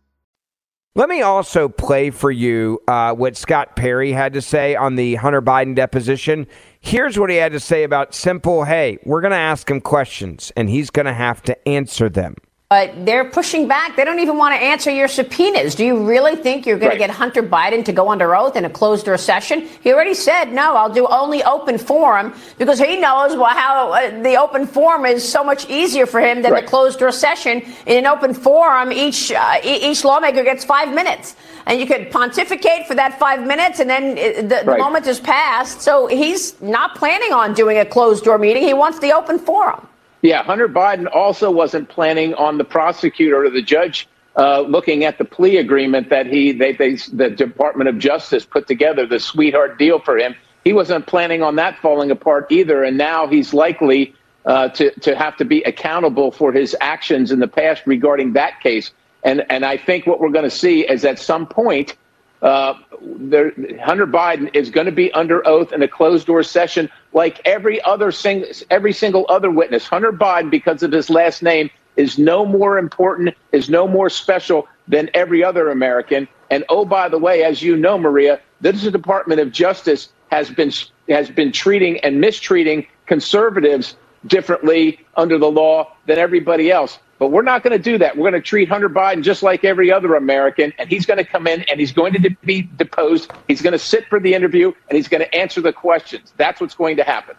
Let 0.94 1.08
me 1.08 1.22
also 1.22 1.68
play 1.68 2.10
for 2.10 2.30
you 2.30 2.80
uh, 2.88 3.12
what 3.12 3.36
Scott 3.36 3.76
Perry 3.76 4.10
had 4.10 4.32
to 4.32 4.42
say 4.42 4.74
on 4.74 4.96
the 4.96 5.14
Hunter 5.14 5.40
Biden 5.40 5.76
deposition. 5.76 6.48
Here's 6.80 7.16
what 7.16 7.30
he 7.30 7.36
had 7.36 7.52
to 7.52 7.60
say 7.60 7.84
about 7.84 8.14
simple 8.14 8.64
hey, 8.64 8.98
we're 9.04 9.20
going 9.20 9.30
to 9.30 9.36
ask 9.36 9.70
him 9.70 9.80
questions, 9.80 10.50
and 10.56 10.68
he's 10.68 10.90
going 10.90 11.06
to 11.06 11.12
have 11.12 11.40
to 11.42 11.68
answer 11.68 12.08
them. 12.08 12.34
But 12.70 13.06
they're 13.06 13.24
pushing 13.24 13.66
back. 13.66 13.96
They 13.96 14.04
don't 14.04 14.18
even 14.18 14.36
want 14.36 14.54
to 14.54 14.60
answer 14.62 14.90
your 14.90 15.08
subpoenas. 15.08 15.74
Do 15.74 15.86
you 15.86 16.06
really 16.06 16.36
think 16.36 16.66
you're 16.66 16.76
going 16.76 16.90
Right. 16.90 16.96
to 16.96 17.06
get 17.06 17.08
Hunter 17.08 17.42
Biden 17.42 17.82
to 17.86 17.92
go 17.92 18.10
under 18.10 18.36
oath 18.36 18.56
in 18.56 18.66
a 18.66 18.68
closed 18.68 19.06
door 19.06 19.16
session? 19.16 19.66
He 19.82 19.90
already 19.90 20.12
said, 20.12 20.52
no, 20.52 20.76
I'll 20.76 20.92
do 20.92 21.06
only 21.06 21.42
open 21.44 21.78
forum 21.78 22.34
because 22.58 22.78
he 22.78 22.98
knows 22.98 23.34
well, 23.38 23.46
how 23.46 23.92
uh, 23.92 24.22
the 24.22 24.36
open 24.36 24.66
forum 24.66 25.06
is 25.06 25.26
so 25.26 25.42
much 25.42 25.66
easier 25.70 26.04
for 26.04 26.20
him 26.20 26.42
than 26.42 26.52
Right. 26.52 26.62
the 26.64 26.68
closed 26.68 26.98
door 26.98 27.10
session. 27.10 27.62
In 27.86 27.96
an 27.96 28.06
open 28.06 28.34
forum, 28.34 28.92
each, 28.92 29.32
uh, 29.32 29.54
e- 29.64 29.90
each 29.90 30.04
lawmaker 30.04 30.44
gets 30.44 30.62
five 30.62 30.92
minutes. 30.92 31.36
And 31.64 31.80
you 31.80 31.86
could 31.86 32.10
pontificate 32.10 32.86
for 32.86 32.94
that 32.96 33.18
five 33.18 33.46
minutes, 33.46 33.80
and 33.80 33.88
then 33.88 34.12
uh, 34.12 34.42
the, 34.42 34.62
the 34.70 34.76
moment 34.76 35.06
is 35.06 35.20
passed. 35.20 35.80
So 35.80 36.06
he's 36.06 36.60
not 36.60 36.96
planning 36.96 37.32
on 37.32 37.54
doing 37.54 37.78
a 37.78 37.86
closed 37.86 38.24
door 38.24 38.36
meeting. 38.36 38.62
He 38.62 38.74
wants 38.74 38.98
the 38.98 39.12
open 39.12 39.38
forum. 39.38 39.88
Yeah, 40.22 40.42
Hunter 40.42 40.68
Biden 40.68 41.06
also 41.12 41.50
wasn't 41.50 41.88
planning 41.88 42.34
on 42.34 42.58
the 42.58 42.64
prosecutor 42.64 43.44
or 43.44 43.50
the 43.50 43.62
judge 43.62 44.08
uh, 44.36 44.60
looking 44.60 45.04
at 45.04 45.18
the 45.18 45.24
plea 45.24 45.56
agreement 45.56 46.10
that 46.10 46.26
he 46.26 46.52
they, 46.52 46.72
they 46.72 46.94
the 47.12 47.28
Department 47.30 47.88
of 47.88 47.98
Justice 47.98 48.44
put 48.44 48.66
together, 48.66 49.06
the 49.06 49.18
sweetheart 49.18 49.78
deal 49.78 49.98
for 50.00 50.16
him. 50.16 50.34
He 50.64 50.72
wasn't 50.72 51.06
planning 51.06 51.42
on 51.42 51.56
that 51.56 51.78
falling 51.80 52.10
apart 52.10 52.46
either, 52.50 52.84
and 52.84 52.96
now 52.96 53.26
he's 53.26 53.52
likely 53.52 54.14
uh, 54.46 54.68
to 54.70 54.90
to 55.00 55.16
have 55.16 55.36
to 55.38 55.44
be 55.44 55.62
accountable 55.62 56.30
for 56.30 56.52
his 56.52 56.76
actions 56.80 57.32
in 57.32 57.40
the 57.40 57.48
past 57.48 57.82
regarding 57.86 58.32
that 58.34 58.60
case. 58.60 58.92
And 59.24 59.44
and 59.50 59.64
I 59.64 59.76
think 59.76 60.06
what 60.06 60.20
we're 60.20 60.30
going 60.30 60.48
to 60.48 60.56
see 60.56 60.88
is 60.88 61.04
at 61.04 61.18
some 61.18 61.46
point 61.46 61.96
uh, 62.42 62.74
there, 63.02 63.52
Hunter 63.82 64.06
Biden 64.06 64.54
is 64.54 64.70
going 64.70 64.86
to 64.86 64.92
be 64.92 65.12
under 65.12 65.46
oath 65.46 65.72
in 65.72 65.82
a 65.82 65.88
closed 65.88 66.26
door 66.26 66.42
session, 66.42 66.88
like 67.12 67.40
every 67.44 67.82
other 67.82 68.12
sing, 68.12 68.44
every 68.70 68.92
single 68.92 69.26
other 69.28 69.50
witness. 69.50 69.86
Hunter 69.86 70.12
Biden, 70.12 70.50
because 70.50 70.82
of 70.82 70.92
his 70.92 71.10
last 71.10 71.42
name, 71.42 71.70
is 71.96 72.18
no 72.18 72.46
more 72.46 72.78
important, 72.78 73.34
is 73.52 73.68
no 73.68 73.88
more 73.88 74.08
special 74.08 74.68
than 74.86 75.10
every 75.14 75.42
other 75.42 75.70
American. 75.70 76.28
And 76.50 76.64
oh, 76.68 76.84
by 76.84 77.08
the 77.08 77.18
way, 77.18 77.42
as 77.42 77.60
you 77.60 77.76
know, 77.76 77.98
Maria, 77.98 78.40
this 78.60 78.82
Department 78.82 79.40
of 79.40 79.52
Justice 79.52 80.10
has 80.30 80.50
been 80.50 80.72
has 81.08 81.30
been 81.30 81.52
treating 81.52 81.98
and 82.00 82.20
mistreating 82.20 82.86
conservatives 83.06 83.96
differently 84.26 85.00
under 85.16 85.38
the 85.38 85.50
law 85.50 85.92
than 86.06 86.18
everybody 86.18 86.70
else. 86.70 86.98
But 87.18 87.28
we're 87.28 87.42
not 87.42 87.62
going 87.62 87.76
to 87.76 87.82
do 87.82 87.98
that. 87.98 88.16
We're 88.16 88.30
going 88.30 88.40
to 88.40 88.46
treat 88.46 88.68
Hunter 88.68 88.88
Biden 88.88 89.22
just 89.22 89.42
like 89.42 89.64
every 89.64 89.90
other 89.90 90.14
American, 90.14 90.72
and 90.78 90.88
he's 90.88 91.04
going 91.04 91.18
to 91.18 91.24
come 91.24 91.46
in 91.46 91.62
and 91.62 91.80
he's 91.80 91.92
going 91.92 92.12
to 92.12 92.30
be 92.44 92.62
deposed. 92.76 93.32
He's 93.48 93.60
going 93.60 93.72
to 93.72 93.78
sit 93.78 94.06
for 94.06 94.20
the 94.20 94.34
interview 94.34 94.72
and 94.88 94.96
he's 94.96 95.08
going 95.08 95.22
to 95.22 95.34
answer 95.34 95.60
the 95.60 95.72
questions. 95.72 96.32
That's 96.36 96.60
what's 96.60 96.74
going 96.74 96.96
to 96.98 97.04
happen. 97.04 97.36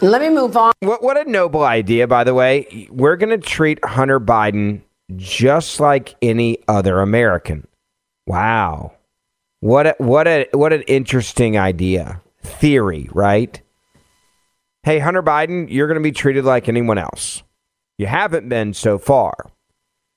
Let 0.00 0.20
me 0.20 0.28
move 0.28 0.56
on. 0.56 0.72
What 0.80 1.02
what 1.02 1.16
a 1.16 1.30
noble 1.30 1.62
idea, 1.62 2.08
by 2.08 2.24
the 2.24 2.34
way. 2.34 2.88
We're 2.90 3.16
going 3.16 3.30
to 3.30 3.46
treat 3.46 3.82
Hunter 3.84 4.18
Biden 4.18 4.82
just 5.14 5.78
like 5.78 6.16
any 6.20 6.58
other 6.66 7.00
American. 7.00 7.66
Wow. 8.26 8.94
What 9.60 9.86
a, 9.86 9.94
what 9.98 10.26
a 10.26 10.48
what 10.52 10.72
an 10.72 10.82
interesting 10.82 11.56
idea. 11.56 12.20
Theory, 12.42 13.08
right? 13.12 13.60
Hey, 14.82 14.98
Hunter 14.98 15.22
Biden, 15.22 15.70
you're 15.70 15.86
going 15.86 15.98
to 15.98 16.02
be 16.02 16.12
treated 16.12 16.44
like 16.44 16.68
anyone 16.68 16.98
else. 16.98 17.42
You 17.98 18.06
haven't 18.06 18.48
been 18.48 18.74
so 18.74 18.98
far. 18.98 19.34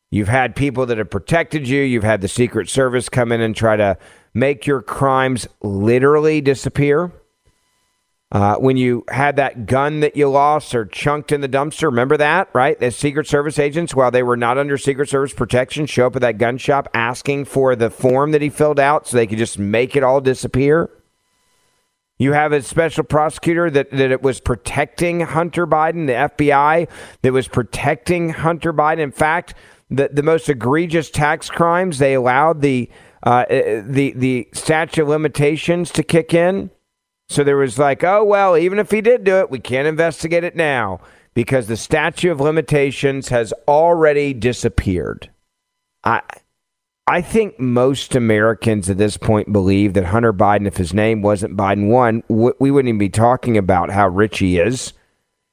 You've 0.10 0.30
had 0.30 0.56
people 0.56 0.86
that 0.86 0.98
have 0.98 1.10
protected 1.10 1.68
you. 1.68 1.82
You've 1.82 2.04
had 2.04 2.22
the 2.22 2.28
Secret 2.28 2.70
Service 2.70 3.10
come 3.10 3.32
in 3.32 3.42
and 3.42 3.56
try 3.56 3.76
to 3.76 3.98
make 4.34 4.66
your 4.66 4.82
crimes 4.82 5.48
literally 5.62 6.42
disappear. 6.42 7.12
Uh, 8.30 8.56
when 8.56 8.76
you 8.76 9.06
had 9.10 9.38
that 9.38 9.66
gun 9.66 10.02
that 10.02 10.18
you 10.18 10.28
lost 10.28 10.76
or 10.76 10.86
chunked 10.86 11.32
in 11.32 11.40
the 11.40 11.48
dumpster, 11.48 11.84
remember 11.84 12.18
that, 12.18 12.50
right? 12.54 12.78
The 12.78 12.92
Secret 12.92 13.26
Service 13.26 13.58
agents, 13.58 13.96
while 13.96 14.12
they 14.12 14.24
were 14.24 14.36
not 14.36 14.58
under 14.58 14.78
Secret 14.78 15.08
Service 15.08 15.34
protection, 15.34 15.86
show 15.86 16.08
up 16.08 16.16
at 16.16 16.22
that 16.22 16.38
gun 16.38 16.58
shop 16.58 16.90
asking 16.94 17.46
for 17.46 17.76
the 17.76 17.90
form 17.90 18.32
that 18.32 18.42
he 18.42 18.50
filled 18.50 18.80
out 18.80 19.08
so 19.08 19.16
they 19.16 19.28
could 19.28 19.38
just 19.38 19.58
make 19.58 19.96
it 19.96 20.04
all 20.04 20.20
disappear. 20.20 20.90
You 22.20 22.34
have 22.34 22.52
a 22.52 22.62
special 22.62 23.04
prosecutor 23.04 23.70
that, 23.70 23.92
that 23.92 24.12
it 24.12 24.24
was 24.24 24.40
protecting 24.40 25.22
Hunter 25.22 25.68
Biden, 25.68 26.08
the 26.08 26.14
FBI 26.14 26.90
that 27.22 27.34
was 27.34 27.48
protecting 27.48 28.30
Hunter 28.30 28.74
Biden. 28.74 29.00
In 29.00 29.12
fact, 29.12 29.54
the, 29.90 30.10
the 30.12 30.24
most 30.24 30.50
egregious 30.50 31.12
tax 31.12 31.50
crimes, 31.50 32.00
they 32.00 32.16
allowed 32.16 32.62
the, 32.62 32.90
uh, 33.24 33.46
the, 33.48 34.14
the 34.16 34.50
statute 34.54 35.04
of 35.04 35.08
limitations 35.08 35.92
to 35.92 36.04
kick 36.04 36.34
in. 36.34 36.72
So 37.30 37.44
there 37.44 37.58
was 37.58 37.78
like, 37.78 38.04
oh, 38.04 38.24
well, 38.24 38.58
even 38.58 38.80
if 38.80 38.90
he 38.90 39.02
did 39.02 39.24
do 39.24 39.38
it, 39.38 39.52
we 39.52 39.60
can't 39.60 39.88
investigate 39.88 40.44
it 40.44 40.56
now 40.56 41.02
because 41.34 41.68
the 41.68 41.78
statute 41.78 42.32
of 42.32 42.40
limitations 42.40 43.28
has 43.30 43.54
already 43.68 44.34
disappeared. 44.34 45.30
I. 46.04 46.22
I 47.10 47.22
think 47.22 47.58
most 47.58 48.16
Americans 48.16 48.90
at 48.90 48.98
this 48.98 49.16
point 49.16 49.54
believe 49.54 49.94
that 49.94 50.06
Hunter 50.06 50.34
Biden, 50.34 50.68
if 50.68 50.76
his 50.76 50.94
name 50.94 51.22
wasn't 51.22 51.56
Biden, 51.56 51.88
one, 51.88 52.22
we 52.28 52.70
wouldn't 52.70 52.90
even 52.90 53.00
be 53.00 53.08
talking 53.08 53.58
about 53.58 53.92
how 53.92 54.10
rich 54.10 54.40
he 54.40 54.60
is, 54.60 54.92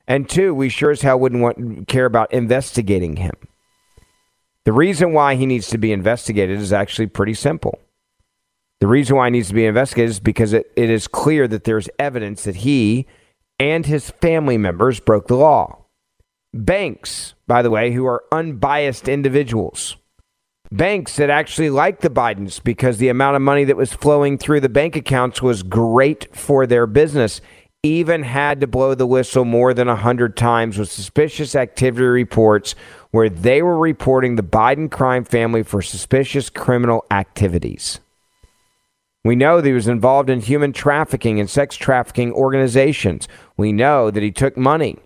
and 0.08 0.28
two, 0.28 0.52
we 0.52 0.68
sure 0.68 0.90
as 0.90 1.02
hell 1.02 1.18
wouldn't 1.18 1.42
want 1.42 1.86
care 1.86 2.06
about 2.06 2.32
investigating 2.32 3.16
him. 3.16 3.34
The 4.64 4.72
reason 4.72 5.12
why 5.12 5.36
he 5.36 5.46
needs 5.46 5.68
to 5.68 5.78
be 5.78 5.92
investigated 5.92 6.58
is 6.58 6.72
actually 6.72 7.06
pretty 7.06 7.34
simple. 7.34 7.78
The 8.80 8.88
reason 8.88 9.14
why 9.14 9.28
he 9.28 9.30
needs 9.30 9.48
to 9.48 9.54
be 9.54 9.64
investigated 9.64 10.10
is 10.10 10.20
because 10.20 10.52
it, 10.52 10.72
it 10.74 10.90
is 10.90 11.06
clear 11.06 11.46
that 11.46 11.62
there's 11.62 11.88
evidence 12.00 12.44
that 12.44 12.56
he 12.56 13.06
and 13.60 13.86
his 13.86 14.10
family 14.10 14.58
members 14.58 14.98
broke 14.98 15.28
the 15.28 15.36
law. 15.36 15.84
Banks, 16.52 17.34
by 17.46 17.62
the 17.62 17.70
way, 17.70 17.92
who 17.92 18.06
are 18.06 18.24
unbiased 18.32 19.08
individuals 19.08 19.96
banks 20.76 21.16
that 21.16 21.30
actually 21.30 21.70
liked 21.70 22.02
the 22.02 22.10
Bidens 22.10 22.62
because 22.62 22.98
the 22.98 23.08
amount 23.08 23.36
of 23.36 23.42
money 23.42 23.64
that 23.64 23.76
was 23.76 23.92
flowing 23.92 24.36
through 24.36 24.60
the 24.60 24.68
bank 24.68 24.96
accounts 24.96 25.40
was 25.40 25.62
great 25.62 26.34
for 26.34 26.66
their 26.66 26.86
business, 26.86 27.40
even 27.82 28.22
had 28.22 28.60
to 28.60 28.66
blow 28.66 28.94
the 28.94 29.06
whistle 29.06 29.44
more 29.44 29.72
than 29.72 29.86
100 29.88 30.36
times 30.36 30.76
with 30.76 30.90
suspicious 30.90 31.54
activity 31.54 32.04
reports 32.04 32.74
where 33.12 33.28
they 33.28 33.62
were 33.62 33.78
reporting 33.78 34.34
the 34.34 34.42
Biden 34.42 34.90
crime 34.90 35.24
family 35.24 35.62
for 35.62 35.80
suspicious 35.80 36.50
criminal 36.50 37.04
activities. 37.10 38.00
We 39.22 39.36
know 39.36 39.60
that 39.60 39.68
he 39.68 39.72
was 39.72 39.88
involved 39.88 40.28
in 40.28 40.40
human 40.40 40.72
trafficking 40.72 41.38
and 41.38 41.48
sex 41.48 41.76
trafficking 41.76 42.32
organizations. 42.32 43.28
We 43.56 43.72
know 43.72 44.10
that 44.10 44.22
he 44.22 44.32
took 44.32 44.56
money 44.56 44.98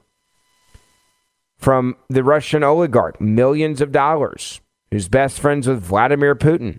from 1.59 1.96
the 2.09 2.24
Russian 2.24 2.64
oligarch, 2.64 3.20
millions 3.20 3.81
of 3.81 3.92
dollars 3.92 4.61
who's 4.90 5.09
best 5.09 5.40
friends 5.40 5.66
with 5.66 5.83
Vladimir 5.83 6.35
Putin, 6.35 6.79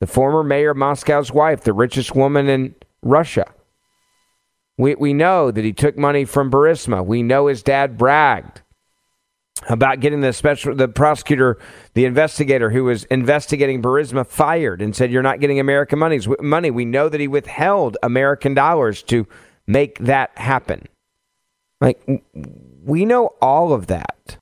the 0.00 0.06
former 0.06 0.42
mayor 0.42 0.70
of 0.70 0.76
Moscow's 0.76 1.32
wife, 1.32 1.62
the 1.62 1.72
richest 1.72 2.14
woman 2.14 2.48
in 2.48 2.74
Russia. 3.02 3.52
We, 4.78 4.94
we 4.94 5.12
know 5.12 5.50
that 5.50 5.64
he 5.64 5.72
took 5.72 5.96
money 5.96 6.24
from 6.24 6.50
Burisma. 6.50 7.04
We 7.04 7.22
know 7.22 7.46
his 7.46 7.62
dad 7.62 7.98
bragged 7.98 8.62
about 9.68 10.00
getting 10.00 10.20
the 10.20 10.32
special 10.32 10.74
the 10.74 10.88
prosecutor, 10.88 11.58
the 11.94 12.04
investigator 12.04 12.70
who 12.70 12.84
was 12.84 13.04
investigating 13.04 13.82
Burisma 13.82 14.26
fired 14.26 14.82
and 14.82 14.96
said 14.96 15.12
you're 15.12 15.22
not 15.22 15.40
getting 15.40 15.60
American 15.60 15.98
money's 15.98 16.26
money. 16.40 16.70
We 16.70 16.84
know 16.84 17.08
that 17.08 17.20
he 17.20 17.28
withheld 17.28 17.96
American 18.02 18.54
dollars 18.54 19.02
to 19.04 19.26
make 19.66 19.98
that 19.98 20.36
happen. 20.36 20.88
Like 21.80 22.00
we 22.84 23.04
know 23.04 23.34
all 23.40 23.72
of 23.72 23.86
that. 23.88 24.38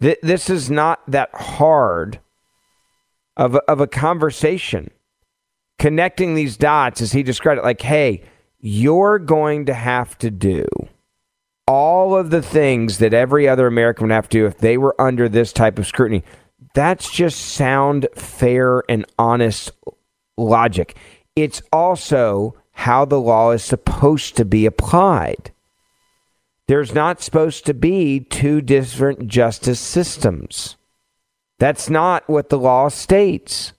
Th- 0.00 0.18
this 0.22 0.48
is 0.48 0.70
not 0.70 1.00
that 1.10 1.34
hard 1.34 2.20
of 3.36 3.56
of 3.68 3.80
a 3.80 3.86
conversation. 3.86 4.90
Connecting 5.78 6.34
these 6.34 6.56
dots, 6.56 7.00
as 7.00 7.12
he 7.12 7.22
described 7.22 7.58
it, 7.58 7.64
like, 7.64 7.80
hey, 7.80 8.22
you're 8.58 9.18
going 9.18 9.66
to 9.66 9.74
have 9.74 10.16
to 10.18 10.30
do 10.30 10.66
all 11.66 12.16
of 12.16 12.30
the 12.30 12.42
things 12.42 12.98
that 12.98 13.14
every 13.14 13.48
other 13.48 13.66
American 13.66 14.06
would 14.06 14.14
have 14.14 14.28
to 14.28 14.38
do 14.38 14.46
if 14.46 14.58
they 14.58 14.76
were 14.76 15.00
under 15.00 15.28
this 15.28 15.52
type 15.52 15.78
of 15.78 15.86
scrutiny. 15.86 16.22
That's 16.74 17.10
just 17.10 17.40
sound, 17.40 18.06
fair, 18.14 18.82
and 18.88 19.06
honest 19.18 19.70
logic. 20.36 20.96
It's 21.34 21.62
also 21.72 22.54
how 22.72 23.04
the 23.04 23.20
law 23.20 23.50
is 23.50 23.62
supposed 23.62 24.36
to 24.36 24.44
be 24.44 24.66
applied. 24.66 25.50
There's 26.68 26.94
not 26.94 27.20
supposed 27.20 27.66
to 27.66 27.74
be 27.74 28.20
two 28.20 28.60
different 28.60 29.28
justice 29.28 29.80
systems. 29.80 30.76
That's 31.62 31.88
not 31.88 32.28
what 32.28 32.48
the 32.48 32.58
law 32.58 32.88
states. 32.88 33.72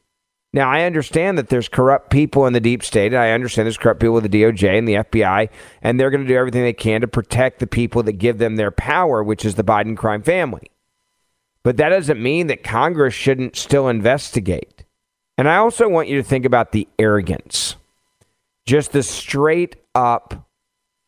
Now, 0.54 0.70
I 0.70 0.84
understand 0.84 1.38
that 1.38 1.50
there's 1.50 1.68
corrupt 1.68 2.12
people 2.12 2.46
in 2.46 2.54
the 2.54 2.62
deep 2.62 2.82
state, 2.82 3.08
and 3.08 3.22
I 3.22 3.32
understand 3.32 3.66
there's 3.66 3.78
corrupt 3.78 4.00
people 4.00 4.14
with 4.14 4.32
the 4.32 4.42
DOJ 4.42 4.78
and 4.78 4.88
the 4.88 4.94
FBI, 4.94 5.50
and 5.82 6.00
they're 6.00 6.10
going 6.10 6.24
to 6.24 6.28
do 6.28 6.38
everything 6.38 6.64
they 6.64 6.72
can 6.72 7.02
to 7.02 7.10
protect 7.10 7.60
the 7.60 7.68
people 7.68 8.02
that 8.04 8.14
give 8.14 8.38
them 8.38 8.56
their 8.56 8.72
power, 8.72 9.22
which 9.22 9.44
is 9.44 9.56
the 9.56 9.66
Biden 9.66 9.98
crime 9.98 10.24
family. 10.24 10.72
But 11.62 11.76
that 11.76 11.90
doesn't 11.90 12.24
mean 12.24 12.48
that 12.48 12.64
Congress 12.64 13.14
shouldn't 13.14 13.58
still 13.58 13.90
investigate. 13.90 14.86
And 15.38 15.50
I 15.50 15.58
also 15.58 15.90
want 15.90 16.08
you 16.08 16.16
to 16.16 16.24
think 16.24 16.46
about 16.46 16.72
the 16.72 16.88
arrogance, 16.98 17.76
just 18.66 18.94
the 18.94 19.04
straight 19.04 19.76
up 19.94 20.48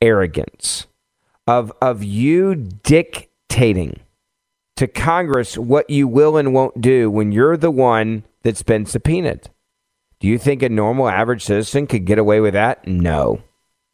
arrogance 0.02 0.88
of, 1.48 1.72
of 1.82 2.04
you 2.04 2.54
dictating 2.54 4.02
to 4.78 4.88
Congress 4.88 5.58
what 5.58 5.90
you 5.90 6.08
will 6.08 6.38
and 6.38 6.54
won't 6.54 6.82
do 6.82 7.10
when 7.10 7.32
you're 7.32 7.58
the 7.58 7.72
one 7.72 8.24
that's 8.44 8.64
been 8.64 8.86
subpoenaed. 8.86 9.50
Do 10.20 10.28
you 10.28 10.38
think 10.38 10.62
a 10.64 10.70
normal 10.70 11.08
average 11.08 11.44
citizen 11.44 11.88
could 11.88 12.06
get 12.06 12.20
away 12.20 12.40
with 12.40 12.54
that? 12.54 12.88
No, 12.88 13.42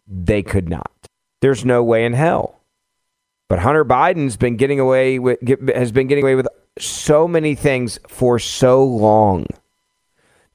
they 0.08 0.44
could 0.44 0.70
not. 0.70 0.92
There's 1.42 1.66
no 1.66 1.84
way 1.84 2.06
in 2.06 2.14
hell. 2.14 2.62
But 3.50 3.60
Hunter 3.60 3.84
Biden's 3.84 4.38
been 4.38 4.56
getting 4.56 4.80
away 4.80 5.20
with 5.20 5.40
has 5.76 5.92
been 5.92 6.08
getting 6.08 6.24
away 6.24 6.36
with 6.36 6.48
so 6.80 7.28
many 7.28 7.54
things 7.54 8.00
for 8.08 8.40
so 8.40 8.84
long 8.84 9.46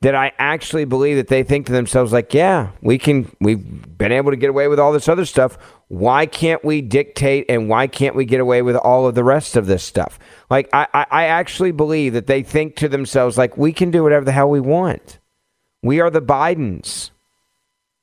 that 0.02 0.14
I 0.14 0.32
actually 0.38 0.84
believe 0.84 1.16
that 1.16 1.28
they 1.28 1.42
think 1.42 1.66
to 1.66 1.72
themselves 1.72 2.12
like, 2.12 2.34
yeah, 2.34 2.70
we 2.82 2.98
can 2.98 3.34
we've 3.40 3.96
been 3.96 4.12
able 4.12 4.30
to 4.30 4.36
get 4.36 4.50
away 4.50 4.68
with 4.68 4.78
all 4.78 4.92
this 4.92 5.08
other 5.08 5.24
stuff. 5.24 5.56
Why 5.88 6.26
can't 6.26 6.64
we 6.64 6.82
dictate 6.82 7.46
and 7.48 7.68
why 7.68 7.86
can't 7.86 8.14
we 8.14 8.24
get 8.24 8.40
away 8.40 8.62
with 8.62 8.76
all 8.76 9.06
of 9.06 9.14
the 9.14 9.24
rest 9.24 9.56
of 9.56 9.66
this 9.66 9.82
stuff? 9.82 10.18
Like 10.50 10.68
I, 10.72 10.86
I, 10.92 11.24
actually 11.26 11.72
believe 11.72 12.12
that 12.12 12.26
they 12.26 12.42
think 12.42 12.76
to 12.76 12.88
themselves 12.88 13.38
like 13.38 13.56
we 13.56 13.72
can 13.72 13.90
do 13.90 14.02
whatever 14.02 14.24
the 14.24 14.32
hell 14.32 14.50
we 14.50 14.60
want. 14.60 15.18
We 15.82 16.00
are 16.00 16.10
the 16.10 16.20
Bidens. 16.20 17.10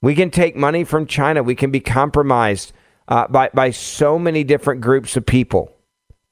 We 0.01 0.15
can 0.15 0.31
take 0.31 0.55
money 0.55 0.83
from 0.83 1.05
China. 1.05 1.43
We 1.43 1.55
can 1.55 1.71
be 1.71 1.79
compromised 1.79 2.73
uh, 3.07 3.27
by 3.27 3.49
by 3.53 3.71
so 3.71 4.17
many 4.17 4.43
different 4.43 4.81
groups 4.81 5.15
of 5.15 5.25
people 5.25 5.71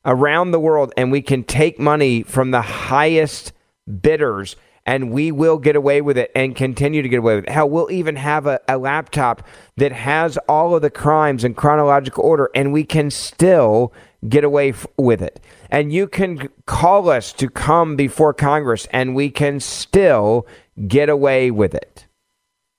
around 0.06 0.52
the 0.52 0.60
world, 0.60 0.92
and 0.98 1.12
we 1.12 1.22
can 1.22 1.44
take 1.44 1.80
money 1.80 2.24
from 2.24 2.52
the 2.52 2.62
highest 2.62 3.54
bidders 4.02 4.56
and 4.86 5.12
we 5.12 5.32
will 5.32 5.58
get 5.58 5.76
away 5.76 6.02
with 6.02 6.18
it 6.18 6.32
and 6.36 6.56
continue 6.56 7.02
to 7.02 7.10
get 7.10 7.20
away 7.20 7.36
with 7.36 7.46
it. 7.46 7.50
Hell, 7.50 7.70
we'll 7.70 7.92
even 7.92 8.16
have 8.16 8.48
a, 8.48 8.60
a 8.68 8.78
laptop 8.78 9.48
that 9.78 9.92
has 9.92 10.38
all 10.50 10.76
of 10.76 10.82
the 10.82 10.90
crimes 10.90 11.44
in 11.44 11.54
chronological 11.54 12.24
order, 12.24 12.50
and 12.56 12.74
we 12.74 12.84
can 12.84 13.12
still 13.12 13.94
get 14.28 14.44
away 14.44 14.70
f- 14.70 14.88
with 14.98 15.22
it. 15.22 15.40
And 15.70 15.94
you 15.94 16.08
can 16.08 16.50
call 16.66 17.10
us 17.10 17.32
to 17.34 17.50
come 17.50 17.96
before 17.96 18.34
Congress, 18.34 18.88
and 18.92 19.16
we 19.16 19.30
can 19.30 19.60
still 19.60 20.48
get 20.88 21.10
away 21.10 21.52
with 21.52 21.76
it. 21.76 22.08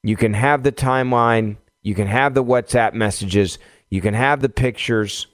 You 0.03 0.17
can 0.17 0.35
have 0.35 0.65
the 0.65 0.73
timeline, 0.73 1.57
you 1.83 1.95
can 1.95 2.09
have 2.09 2.35
the 2.35 2.45
WhatsApp 2.45 2.95
messages, 2.95 3.59
you 3.91 4.01
can 4.01 4.15
have 4.15 4.41
the 4.41 4.49
pictures, 4.49 5.29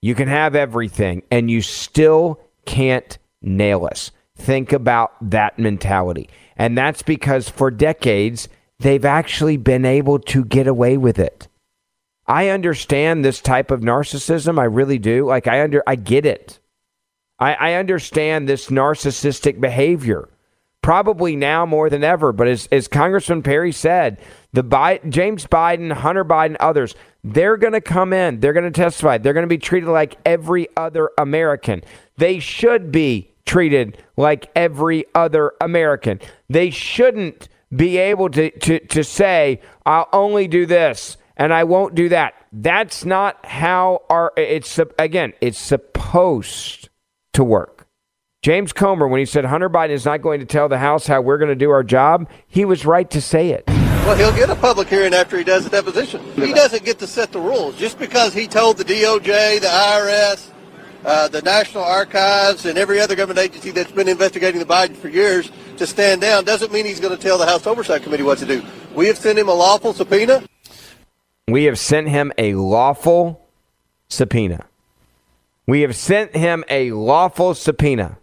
you 0.00 0.16
can 0.16 0.26
have 0.26 0.56
everything, 0.56 1.22
and 1.30 1.48
you 1.48 1.62
still 1.62 2.40
can't 2.66 3.18
nail 3.40 3.86
us 3.86 4.10
think 4.42 4.72
about 4.72 5.12
that 5.30 5.58
mentality. 5.58 6.28
And 6.56 6.76
that's 6.76 7.02
because 7.02 7.48
for 7.48 7.70
decades, 7.70 8.48
they've 8.78 9.04
actually 9.04 9.56
been 9.56 9.84
able 9.84 10.18
to 10.18 10.44
get 10.44 10.66
away 10.66 10.96
with 10.96 11.18
it. 11.18 11.48
I 12.26 12.48
understand 12.48 13.24
this 13.24 13.40
type 13.40 13.70
of 13.70 13.80
narcissism. 13.80 14.58
I 14.58 14.64
really 14.64 14.98
do. 14.98 15.26
Like 15.26 15.46
I 15.46 15.62
under 15.62 15.82
I 15.86 15.96
get 15.96 16.24
it. 16.24 16.60
I, 17.38 17.54
I 17.54 17.74
understand 17.74 18.48
this 18.48 18.68
narcissistic 18.68 19.60
behavior. 19.60 20.28
Probably 20.82 21.36
now 21.36 21.64
more 21.64 21.88
than 21.88 22.02
ever. 22.02 22.32
But 22.32 22.48
as, 22.48 22.68
as 22.72 22.88
Congressman 22.88 23.42
Perry 23.42 23.72
said, 23.72 24.18
the 24.52 24.64
Biden, 24.64 25.10
James 25.10 25.46
Biden, 25.46 25.92
Hunter 25.92 26.24
Biden, 26.24 26.56
others, 26.58 26.94
they're 27.22 27.56
going 27.56 27.72
to 27.72 27.80
come 27.80 28.12
in. 28.12 28.40
They're 28.40 28.52
going 28.52 28.70
to 28.70 28.70
testify. 28.70 29.18
They're 29.18 29.32
going 29.32 29.44
to 29.44 29.48
be 29.48 29.58
treated 29.58 29.88
like 29.88 30.18
every 30.26 30.68
other 30.76 31.10
American. 31.18 31.82
They 32.16 32.40
should 32.40 32.90
be 32.90 33.31
treated 33.52 33.98
like 34.16 34.50
every 34.56 35.04
other 35.14 35.52
American. 35.60 36.18
They 36.48 36.70
shouldn't 36.70 37.50
be 37.74 37.98
able 37.98 38.30
to, 38.30 38.50
to, 38.50 38.78
to 38.86 39.04
say, 39.04 39.60
I'll 39.84 40.08
only 40.10 40.48
do 40.48 40.64
this 40.64 41.18
and 41.36 41.52
I 41.52 41.64
won't 41.64 41.94
do 41.94 42.08
that. 42.08 42.32
That's 42.50 43.04
not 43.04 43.44
how 43.44 44.04
our, 44.08 44.32
it's, 44.38 44.80
again, 44.98 45.34
it's 45.42 45.58
supposed 45.58 46.88
to 47.34 47.44
work. 47.44 47.86
James 48.40 48.72
Comer, 48.72 49.06
when 49.06 49.20
he 49.20 49.26
said 49.26 49.44
Hunter 49.44 49.68
Biden 49.68 49.90
is 49.90 50.06
not 50.06 50.22
going 50.22 50.40
to 50.40 50.46
tell 50.46 50.70
the 50.70 50.78
House 50.78 51.06
how 51.06 51.20
we're 51.20 51.38
going 51.38 51.50
to 51.50 51.54
do 51.54 51.70
our 51.70 51.84
job, 51.84 52.30
he 52.48 52.64
was 52.64 52.86
right 52.86 53.10
to 53.10 53.20
say 53.20 53.50
it. 53.50 53.64
Well, 53.66 54.16
he'll 54.16 54.34
get 54.34 54.48
a 54.48 54.56
public 54.56 54.88
hearing 54.88 55.12
after 55.12 55.36
he 55.36 55.44
does 55.44 55.64
the 55.64 55.70
deposition. 55.70 56.22
He 56.36 56.54
doesn't 56.54 56.84
get 56.86 56.98
to 57.00 57.06
set 57.06 57.32
the 57.32 57.40
rules. 57.40 57.76
Just 57.76 57.98
because 57.98 58.32
he 58.32 58.48
told 58.48 58.78
the 58.78 58.84
DOJ, 58.84 59.60
the 59.60 59.68
IRS, 59.68 60.51
uh, 61.04 61.28
the 61.28 61.42
National 61.42 61.84
Archives 61.84 62.64
and 62.66 62.78
every 62.78 63.00
other 63.00 63.16
government 63.16 63.44
agency 63.44 63.70
that's 63.70 63.90
been 63.92 64.08
investigating 64.08 64.60
the 64.60 64.66
Biden 64.66 64.96
for 64.96 65.08
years 65.08 65.50
to 65.78 65.86
stand 65.86 66.20
down 66.20 66.44
doesn't 66.44 66.72
mean 66.72 66.86
he's 66.86 67.00
going 67.00 67.16
to 67.16 67.20
tell 67.22 67.38
the 67.38 67.46
House 67.46 67.66
Oversight 67.66 68.02
Committee 68.02 68.22
what 68.22 68.38
to 68.38 68.46
do. 68.46 68.62
We 68.94 69.06
have 69.08 69.18
sent 69.18 69.38
him 69.38 69.48
a 69.48 69.54
lawful 69.54 69.92
subpoena. 69.92 70.44
We 71.48 71.64
have 71.64 71.78
sent 71.78 72.08
him 72.08 72.32
a 72.38 72.54
lawful 72.54 73.48
subpoena. 74.08 74.66
We 75.66 75.80
have 75.82 75.96
sent 75.96 76.36
him 76.36 76.64
a 76.68 76.92
lawful 76.92 77.54
subpoena. 77.54 78.18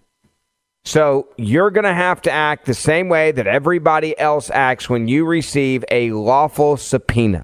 So 0.86 1.28
you're 1.38 1.72
going 1.72 1.84
to 1.84 1.94
have 1.94 2.22
to 2.24 2.32
act 2.32 2.66
the 2.66 2.74
same 2.74 3.10
way 3.10 3.32
that 3.32 3.48
everybody 3.48 4.18
else 4.18 4.50
acts 4.50 4.90
when 4.90 5.08
you 5.08 5.26
receive 5.26 5.84
a 5.92 6.12
lawful 6.12 6.78
subpoena. 6.78 7.44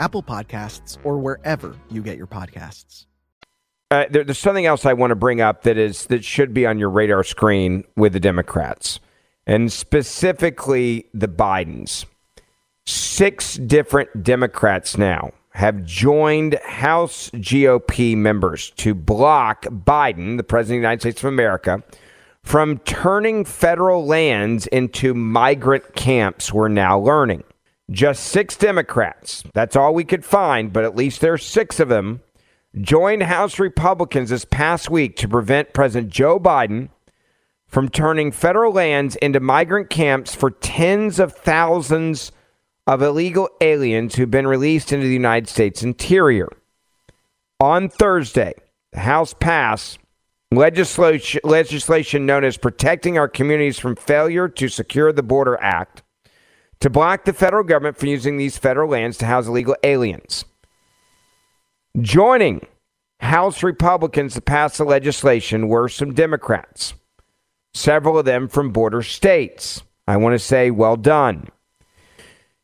Apple 0.00 0.22
Podcasts, 0.22 0.98
or 1.04 1.18
wherever 1.18 1.76
you 1.90 2.02
get 2.02 2.16
your 2.16 2.26
podcasts. 2.26 3.06
Uh, 3.90 4.04
there, 4.10 4.24
there's 4.24 4.38
something 4.38 4.66
else 4.66 4.84
I 4.84 4.92
want 4.92 5.12
to 5.12 5.16
bring 5.16 5.40
up 5.40 5.62
that 5.62 5.78
is 5.78 6.06
that 6.06 6.24
should 6.24 6.52
be 6.52 6.66
on 6.66 6.78
your 6.78 6.90
radar 6.90 7.24
screen 7.24 7.84
with 7.96 8.12
the 8.12 8.20
Democrats, 8.20 9.00
and 9.46 9.72
specifically 9.72 11.06
the 11.14 11.28
Bidens. 11.28 12.04
Six 12.84 13.56
different 13.56 14.22
Democrats 14.22 14.98
now 14.98 15.32
have 15.50 15.84
joined 15.84 16.54
House 16.64 17.30
GOP 17.30 18.16
members 18.16 18.70
to 18.76 18.94
block 18.94 19.64
Biden, 19.64 20.36
the 20.36 20.44
President 20.44 20.78
of 20.78 20.82
the 20.82 20.86
United 20.86 21.00
States 21.00 21.22
of 21.22 21.28
America, 21.28 21.82
from 22.42 22.78
turning 22.78 23.44
federal 23.44 24.06
lands 24.06 24.66
into 24.68 25.12
migrant 25.14 25.94
camps, 25.94 26.52
we're 26.52 26.68
now 26.68 26.98
learning. 26.98 27.42
Just 27.90 28.24
six 28.24 28.54
Democrats, 28.56 29.42
that's 29.54 29.74
all 29.74 29.94
we 29.94 30.04
could 30.04 30.24
find, 30.24 30.72
but 30.72 30.84
at 30.84 30.94
least 30.94 31.22
there's 31.22 31.44
six 31.44 31.80
of 31.80 31.88
them, 31.88 32.20
joined 32.78 33.22
House 33.22 33.58
Republicans 33.58 34.28
this 34.28 34.44
past 34.44 34.90
week 34.90 35.16
to 35.16 35.28
prevent 35.28 35.72
President 35.72 36.12
Joe 36.12 36.38
Biden 36.38 36.90
from 37.66 37.88
turning 37.88 38.30
federal 38.30 38.72
lands 38.72 39.16
into 39.16 39.40
migrant 39.40 39.88
camps 39.88 40.34
for 40.34 40.50
tens 40.50 41.18
of 41.18 41.32
thousands 41.32 42.30
of 42.86 43.02
illegal 43.02 43.48
aliens 43.60 44.14
who've 44.14 44.30
been 44.30 44.46
released 44.46 44.92
into 44.92 45.06
the 45.06 45.12
United 45.12 45.48
States 45.48 45.82
interior. 45.82 46.48
On 47.60 47.88
Thursday, 47.88 48.54
the 48.92 49.00
House 49.00 49.34
passed 49.34 49.98
legislation, 50.50 51.40
legislation 51.42 52.26
known 52.26 52.44
as 52.44 52.58
Protecting 52.58 53.18
Our 53.18 53.28
Communities 53.28 53.78
from 53.78 53.96
Failure 53.96 54.48
to 54.48 54.68
Secure 54.68 55.12
the 55.12 55.22
Border 55.22 55.58
Act 55.60 56.02
to 56.80 56.90
block 56.90 57.24
the 57.24 57.32
federal 57.32 57.64
government 57.64 57.96
from 57.96 58.08
using 58.08 58.36
these 58.36 58.58
federal 58.58 58.90
lands 58.90 59.18
to 59.18 59.26
house 59.26 59.46
illegal 59.46 59.76
aliens. 59.82 60.44
Joining 62.00 62.66
House 63.20 63.62
Republicans 63.62 64.34
to 64.34 64.40
pass 64.40 64.78
the 64.78 64.84
legislation 64.84 65.68
were 65.68 65.88
some 65.88 66.14
Democrats, 66.14 66.94
several 67.74 68.18
of 68.18 68.24
them 68.24 68.48
from 68.48 68.70
border 68.70 69.02
states. 69.02 69.82
I 70.06 70.16
want 70.16 70.34
to 70.34 70.38
say, 70.38 70.70
well 70.70 70.96
done. 70.96 71.48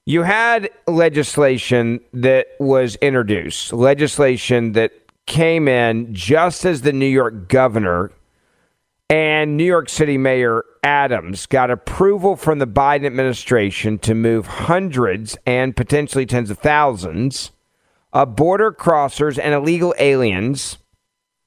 You 0.07 0.23
had 0.23 0.71
legislation 0.87 2.01
that 2.13 2.49
was 2.61 2.97
introduced, 2.97 3.73
legislation 3.73 4.73
that 4.73 4.93
came 5.27 5.67
in 5.67 6.15
just 6.15 6.65
as 6.65 6.83
the 6.83 6.93
New 6.93 7.07
York 7.07 7.49
governor 7.49 8.13
and 9.11 9.57
New 9.57 9.65
York 9.65 9.89
City 9.89 10.17
Mayor 10.17 10.65
Adams 10.83 11.47
got 11.47 11.71
approval 11.71 12.37
from 12.37 12.59
the 12.59 12.67
Biden 12.67 13.07
administration 13.07 13.99
to 13.99 14.15
move 14.15 14.47
hundreds 14.47 15.37
and 15.47 15.77
potentially 15.77 16.27
tens 16.27 16.51
of 16.51 16.59
thousands 16.59 17.51
of 18.13 18.37
border 18.37 18.73
crossers 18.73 19.39
and 19.43 19.53
illegal 19.53 19.95
aliens 19.99 20.79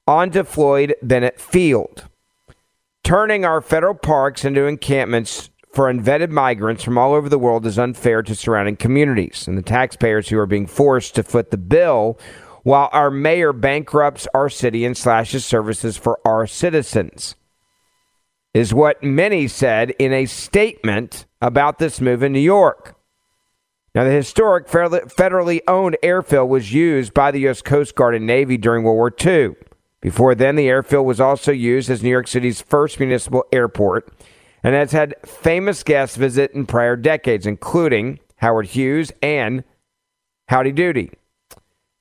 onto 0.06 0.44
Floyd 0.44 0.94
Bennett 1.02 1.40
Field, 1.40 2.08
turning 3.02 3.44
our 3.44 3.60
federal 3.60 3.94
parks 3.94 4.44
into 4.44 4.66
encampments 4.66 5.50
for 5.72 5.92
unvetted 5.92 6.30
migrants 6.30 6.82
from 6.82 6.96
all 6.96 7.12
over 7.12 7.28
the 7.28 7.38
world 7.38 7.66
is 7.66 7.78
unfair 7.78 8.22
to 8.22 8.34
surrounding 8.34 8.76
communities 8.76 9.46
and 9.46 9.58
the 9.58 9.62
taxpayers 9.62 10.28
who 10.28 10.38
are 10.38 10.46
being 10.46 10.66
forced 10.66 11.14
to 11.14 11.22
foot 11.22 11.50
the 11.50 11.58
bill 11.58 12.18
while 12.62 12.88
our 12.92 13.10
mayor 13.10 13.52
bankrupts 13.52 14.26
our 14.34 14.48
city 14.48 14.84
and 14.84 14.96
slashes 14.96 15.44
services 15.44 15.96
for 15.96 16.18
our 16.24 16.46
citizens. 16.46 17.34
Is 18.58 18.74
what 18.74 19.04
many 19.04 19.46
said 19.46 19.90
in 20.00 20.12
a 20.12 20.26
statement 20.26 21.26
about 21.40 21.78
this 21.78 22.00
move 22.00 22.24
in 22.24 22.32
New 22.32 22.40
York. 22.40 22.98
Now, 23.94 24.02
the 24.02 24.10
historic 24.10 24.66
federally 24.66 25.60
owned 25.68 25.96
airfield 26.02 26.50
was 26.50 26.72
used 26.72 27.14
by 27.14 27.30
the 27.30 27.38
U.S. 27.42 27.62
Coast 27.62 27.94
Guard 27.94 28.16
and 28.16 28.26
Navy 28.26 28.56
during 28.56 28.82
World 28.82 28.96
War 28.96 29.14
II. 29.24 29.54
Before 30.00 30.34
then, 30.34 30.56
the 30.56 30.66
airfield 30.66 31.06
was 31.06 31.20
also 31.20 31.52
used 31.52 31.88
as 31.88 32.02
New 32.02 32.10
York 32.10 32.26
City's 32.26 32.60
first 32.60 32.98
municipal 32.98 33.44
airport 33.52 34.12
and 34.64 34.74
has 34.74 34.90
had 34.90 35.14
famous 35.24 35.84
guests 35.84 36.16
visit 36.16 36.50
in 36.50 36.66
prior 36.66 36.96
decades, 36.96 37.46
including 37.46 38.18
Howard 38.38 38.66
Hughes 38.66 39.12
and 39.22 39.62
Howdy 40.48 40.72
Doody. 40.72 41.12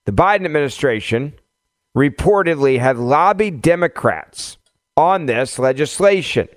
The 0.06 0.12
Biden 0.12 0.46
administration 0.46 1.34
reportedly 1.96 2.80
had 2.80 2.98
lobbied 2.98 3.62
Democrats 3.62 4.57
on 4.98 5.28
this 5.28 5.60
legislation, 5.60 6.50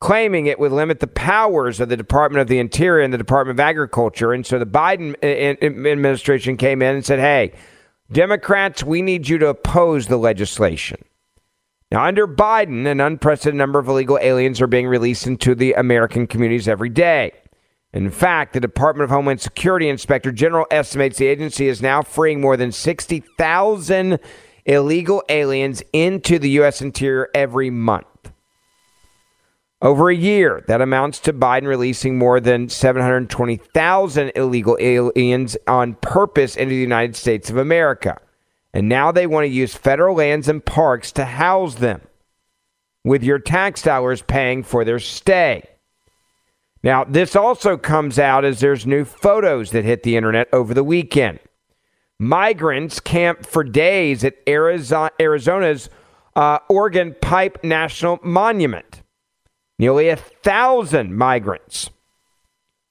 claiming 0.00 0.46
it 0.46 0.58
would 0.58 0.72
limit 0.72 1.00
the 1.00 1.06
powers 1.06 1.80
of 1.80 1.88
the 1.88 1.96
Department 1.96 2.42
of 2.42 2.48
the 2.48 2.58
Interior 2.58 3.02
and 3.02 3.14
the 3.14 3.18
Department 3.18 3.56
of 3.56 3.60
Agriculture. 3.60 4.32
And 4.32 4.44
so 4.44 4.58
the 4.58 4.66
Biden 4.66 5.14
uh, 5.22 5.64
administration 5.64 6.56
came 6.56 6.82
in 6.82 6.96
and 6.96 7.06
said, 7.06 7.20
hey, 7.20 7.52
Democrats, 8.12 8.82
we 8.82 9.00
need 9.00 9.28
you 9.28 9.38
to 9.38 9.46
oppose 9.46 10.08
the 10.08 10.18
legislation. 10.18 10.98
Now, 11.90 12.04
under 12.04 12.26
Biden, 12.26 12.86
an 12.86 13.00
unprecedented 13.00 13.56
number 13.56 13.78
of 13.78 13.88
illegal 13.88 14.18
aliens 14.20 14.60
are 14.60 14.66
being 14.66 14.88
released 14.88 15.26
into 15.26 15.54
the 15.54 15.74
American 15.74 16.26
communities 16.26 16.66
every 16.66 16.88
day. 16.88 17.32
In 17.92 18.10
fact, 18.10 18.52
the 18.52 18.60
Department 18.60 19.04
of 19.04 19.10
Homeland 19.10 19.40
Security 19.40 19.88
Inspector 19.88 20.30
General 20.32 20.66
estimates 20.72 21.18
the 21.18 21.28
agency 21.28 21.68
is 21.68 21.80
now 21.80 22.02
freeing 22.02 22.40
more 22.40 22.56
than 22.56 22.72
60,000 22.72 24.18
illegal 24.66 25.22
aliens 25.28 25.82
into 25.92 26.38
the 26.38 26.50
U.S. 26.50 26.80
interior 26.80 27.28
every 27.34 27.70
month. 27.70 28.06
Over 29.82 30.08
a 30.08 30.16
year, 30.16 30.64
that 30.66 30.80
amounts 30.80 31.18
to 31.20 31.32
Biden 31.34 31.66
releasing 31.66 32.16
more 32.16 32.40
than 32.40 32.70
720,000 32.70 34.32
illegal 34.34 34.78
aliens 34.80 35.56
on 35.66 35.94
purpose 35.96 36.56
into 36.56 36.70
the 36.70 36.80
United 36.80 37.16
States 37.16 37.50
of 37.50 37.58
America. 37.58 38.18
And 38.72 38.88
now 38.88 39.12
they 39.12 39.26
want 39.26 39.44
to 39.44 39.48
use 39.48 39.74
federal 39.74 40.16
lands 40.16 40.48
and 40.48 40.64
parks 40.64 41.12
to 41.12 41.26
house 41.26 41.74
them, 41.74 42.00
with 43.04 43.22
your 43.22 43.38
tax 43.38 43.82
dollars 43.82 44.22
paying 44.22 44.62
for 44.62 44.84
their 44.84 44.98
stay. 44.98 45.68
Now, 46.82 47.04
this 47.04 47.36
also 47.36 47.76
comes 47.76 48.18
out 48.18 48.44
as 48.44 48.60
there's 48.60 48.86
new 48.86 49.04
photos 49.04 49.70
that 49.70 49.84
hit 49.84 50.02
the 50.02 50.16
internet 50.16 50.48
over 50.52 50.72
the 50.72 50.84
weekend. 50.84 51.40
Migrants 52.18 53.00
camped 53.00 53.46
for 53.46 53.64
days 53.64 54.24
at 54.24 54.34
Arizona's 54.46 55.90
uh, 56.36 56.58
Organ 56.68 57.14
Pipe 57.20 57.62
National 57.64 58.18
Monument. 58.22 59.02
Nearly 59.78 60.08
a 60.08 60.16
thousand 60.16 61.16
migrants 61.16 61.90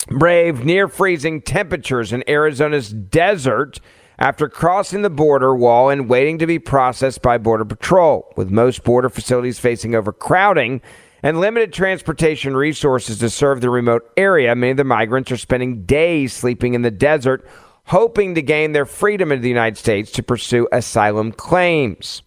braved 0.08 0.66
near 0.66 0.88
freezing 0.88 1.42
temperatures 1.42 2.12
in 2.12 2.24
Arizona's 2.28 2.90
desert 2.90 3.80
after 4.20 4.50
crossing 4.50 5.02
the 5.02 5.10
border 5.10 5.56
wall 5.56 5.90
and 5.90 6.10
waiting 6.10 6.38
to 6.40 6.46
be 6.46 6.60
processed 6.60 7.22
by 7.22 7.38
Border 7.38 7.66
Patrol, 7.66 8.32
with 8.36 8.52
most 8.52 8.84
border 8.84 9.10
facilities 9.10 9.60
facing 9.60 9.96
overcrowding 9.96 10.82
and 11.24 11.40
limited 11.40 11.72
transportation 11.72 12.56
resources 12.56 13.20
to 13.20 13.30
serve 13.30 13.62
the 13.62 13.70
remote 13.70 14.12
area, 14.18 14.54
many 14.56 14.72
of 14.72 14.78
the 14.78 14.84
migrants 14.84 15.32
are 15.32 15.38
spending 15.38 15.84
days 15.86 16.34
sleeping 16.34 16.74
in 16.74 16.82
the 16.82 16.92
desert, 16.92 17.48
hoping 17.86 18.36
to 18.36 18.42
gain 18.42 18.72
their 18.72 18.86
freedom 18.86 19.32
in 19.32 19.42
the 19.42 19.50
United 19.50 19.78
States 19.78 20.12
to 20.12 20.24
pursue 20.24 20.68
asylum 20.72 21.32
claims. 21.32 22.22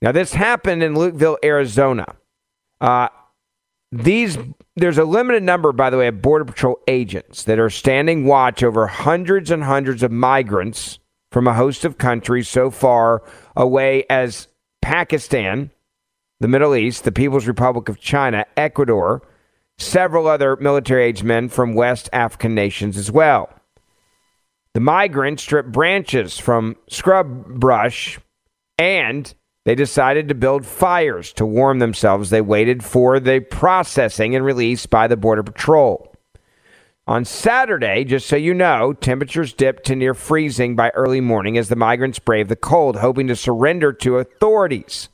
Now, 0.00 0.12
this 0.12 0.34
happened 0.34 0.82
in 0.82 0.94
Lukeville, 0.94 1.38
Arizona. 1.44 2.16
Uh, 2.80 3.08
these 3.92 4.38
there's 4.74 4.98
a 4.98 5.04
limited 5.04 5.42
number, 5.42 5.72
by 5.72 5.90
the 5.90 5.98
way, 5.98 6.08
of 6.08 6.22
Border 6.22 6.46
Patrol 6.46 6.80
agents 6.88 7.44
that 7.44 7.58
are 7.58 7.68
standing 7.68 8.24
watch 8.24 8.62
over 8.62 8.86
hundreds 8.86 9.50
and 9.50 9.62
hundreds 9.62 10.02
of 10.02 10.10
migrants 10.10 10.98
from 11.30 11.46
a 11.46 11.54
host 11.54 11.84
of 11.84 11.98
countries 11.98 12.48
so 12.48 12.70
far 12.70 13.22
away 13.54 14.04
as 14.08 14.48
Pakistan, 14.80 15.70
the 16.40 16.48
Middle 16.48 16.74
East, 16.74 17.04
the 17.04 17.12
People's 17.12 17.46
Republic 17.46 17.90
of 17.90 18.00
China, 18.00 18.46
Ecuador, 18.56 19.22
several 19.78 20.26
other 20.26 20.56
military 20.56 21.04
age 21.04 21.22
men 21.22 21.48
from 21.48 21.74
West 21.74 22.08
African 22.12 22.54
nations 22.54 22.96
as 22.96 23.10
well. 23.10 23.50
The 24.74 24.80
migrants 24.80 25.42
stripped 25.42 25.72
branches 25.72 26.38
from 26.38 26.76
scrub 26.88 27.46
brush 27.60 28.18
and 28.78 29.32
they 29.64 29.74
decided 29.74 30.28
to 30.28 30.34
build 30.34 30.66
fires 30.66 31.32
to 31.34 31.46
warm 31.46 31.78
themselves. 31.78 32.30
They 32.30 32.40
waited 32.40 32.82
for 32.82 33.20
the 33.20 33.40
processing 33.40 34.34
and 34.34 34.44
release 34.44 34.86
by 34.86 35.06
the 35.06 35.16
Border 35.16 35.42
Patrol. 35.42 36.08
On 37.06 37.24
Saturday, 37.24 38.04
just 38.04 38.26
so 38.26 38.36
you 38.36 38.54
know, 38.54 38.92
temperatures 38.92 39.52
dipped 39.52 39.84
to 39.86 39.96
near 39.96 40.14
freezing 40.14 40.74
by 40.74 40.90
early 40.90 41.20
morning 41.20 41.58
as 41.58 41.68
the 41.68 41.76
migrants 41.76 42.18
braved 42.18 42.48
the 42.48 42.56
cold, 42.56 42.96
hoping 42.96 43.26
to 43.26 43.36
surrender 43.36 43.92
to 43.92 44.18
authorities. 44.18 45.08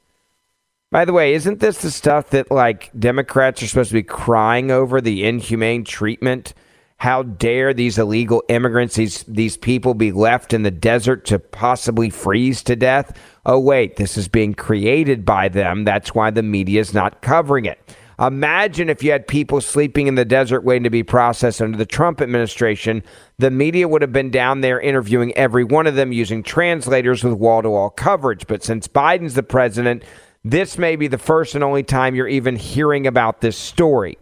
By 0.90 1.04
the 1.04 1.12
way, 1.12 1.34
isn't 1.34 1.60
this 1.60 1.78
the 1.78 1.90
stuff 1.90 2.30
that 2.30 2.50
like 2.50 2.90
Democrats 2.98 3.62
are 3.62 3.66
supposed 3.66 3.90
to 3.90 3.94
be 3.94 4.02
crying 4.02 4.70
over 4.70 5.00
the 5.00 5.24
inhumane 5.24 5.84
treatment? 5.84 6.54
How 6.98 7.22
dare 7.22 7.72
these 7.72 7.96
illegal 7.96 8.42
immigrants, 8.48 8.96
these 8.96 9.22
these 9.28 9.56
people 9.56 9.94
be 9.94 10.10
left 10.10 10.52
in 10.52 10.64
the 10.64 10.70
desert 10.72 11.24
to 11.26 11.38
possibly 11.38 12.10
freeze 12.10 12.60
to 12.64 12.74
death? 12.74 13.16
Oh 13.46 13.60
wait, 13.60 13.96
this 13.96 14.16
is 14.16 14.26
being 14.26 14.52
created 14.52 15.24
by 15.24 15.48
them. 15.48 15.84
That's 15.84 16.12
why 16.12 16.30
the 16.30 16.42
media 16.42 16.80
is 16.80 16.92
not 16.92 17.22
covering 17.22 17.66
it. 17.66 17.78
Imagine 18.18 18.90
if 18.90 19.00
you 19.04 19.12
had 19.12 19.28
people 19.28 19.60
sleeping 19.60 20.08
in 20.08 20.16
the 20.16 20.24
desert 20.24 20.64
waiting 20.64 20.82
to 20.82 20.90
be 20.90 21.04
processed 21.04 21.62
under 21.62 21.78
the 21.78 21.86
Trump 21.86 22.20
administration. 22.20 23.04
The 23.38 23.52
media 23.52 23.86
would 23.86 24.02
have 24.02 24.12
been 24.12 24.32
down 24.32 24.60
there 24.60 24.80
interviewing 24.80 25.32
every 25.36 25.62
one 25.62 25.86
of 25.86 25.94
them 25.94 26.10
using 26.10 26.42
translators 26.42 27.22
with 27.22 27.34
wall 27.34 27.62
to 27.62 27.70
wall 27.70 27.90
coverage. 27.90 28.48
But 28.48 28.64
since 28.64 28.88
Biden's 28.88 29.34
the 29.34 29.44
president, 29.44 30.02
this 30.42 30.76
may 30.76 30.96
be 30.96 31.06
the 31.06 31.16
first 31.16 31.54
and 31.54 31.62
only 31.62 31.84
time 31.84 32.16
you're 32.16 32.26
even 32.26 32.56
hearing 32.56 33.06
about 33.06 33.40
this 33.40 33.56
story. 33.56 34.18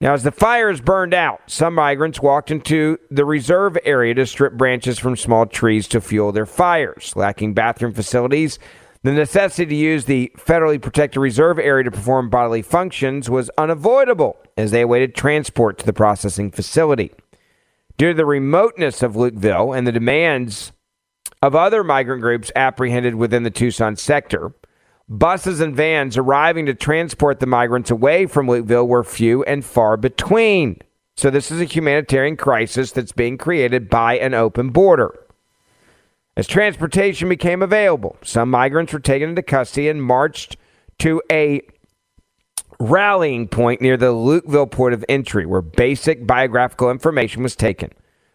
Now, 0.00 0.14
as 0.14 0.22
the 0.22 0.32
fires 0.32 0.80
burned 0.80 1.12
out, 1.12 1.42
some 1.46 1.74
migrants 1.74 2.22
walked 2.22 2.50
into 2.50 2.98
the 3.10 3.26
reserve 3.26 3.76
area 3.84 4.14
to 4.14 4.24
strip 4.24 4.54
branches 4.54 4.98
from 4.98 5.14
small 5.14 5.44
trees 5.44 5.86
to 5.88 6.00
fuel 6.00 6.32
their 6.32 6.46
fires. 6.46 7.12
Lacking 7.16 7.52
bathroom 7.52 7.92
facilities, 7.92 8.58
the 9.02 9.12
necessity 9.12 9.66
to 9.66 9.74
use 9.74 10.06
the 10.06 10.32
federally 10.38 10.80
protected 10.80 11.20
reserve 11.20 11.58
area 11.58 11.84
to 11.84 11.90
perform 11.90 12.30
bodily 12.30 12.62
functions 12.62 13.28
was 13.28 13.50
unavoidable 13.58 14.38
as 14.56 14.70
they 14.70 14.80
awaited 14.80 15.14
transport 15.14 15.76
to 15.78 15.86
the 15.86 15.92
processing 15.92 16.50
facility. 16.50 17.12
Due 17.98 18.08
to 18.08 18.14
the 18.14 18.24
remoteness 18.24 19.02
of 19.02 19.12
Lukeville 19.16 19.76
and 19.76 19.86
the 19.86 19.92
demands 19.92 20.72
of 21.42 21.54
other 21.54 21.84
migrant 21.84 22.22
groups 22.22 22.50
apprehended 22.56 23.16
within 23.16 23.42
the 23.42 23.50
Tucson 23.50 23.96
sector, 23.96 24.54
Buses 25.12 25.58
and 25.58 25.74
vans 25.74 26.16
arriving 26.16 26.66
to 26.66 26.74
transport 26.74 27.40
the 27.40 27.46
migrants 27.46 27.90
away 27.90 28.26
from 28.26 28.46
Lukeville 28.46 28.86
were 28.86 29.02
few 29.02 29.42
and 29.42 29.64
far 29.64 29.96
between. 29.96 30.80
So, 31.16 31.30
this 31.30 31.50
is 31.50 31.60
a 31.60 31.64
humanitarian 31.64 32.36
crisis 32.36 32.92
that's 32.92 33.10
being 33.10 33.36
created 33.36 33.90
by 33.90 34.18
an 34.18 34.34
open 34.34 34.70
border. 34.70 35.18
As 36.36 36.46
transportation 36.46 37.28
became 37.28 37.60
available, 37.60 38.18
some 38.22 38.52
migrants 38.52 38.92
were 38.92 39.00
taken 39.00 39.30
into 39.30 39.42
custody 39.42 39.88
and 39.88 40.00
marched 40.00 40.56
to 41.00 41.20
a 41.28 41.62
rallying 42.78 43.48
point 43.48 43.80
near 43.80 43.96
the 43.96 44.12
Lukeville 44.12 44.70
port 44.70 44.92
of 44.92 45.04
entry 45.08 45.44
where 45.44 45.60
basic 45.60 46.24
biographical 46.24 46.88
information 46.88 47.42
was 47.42 47.56
taken. 47.56 47.90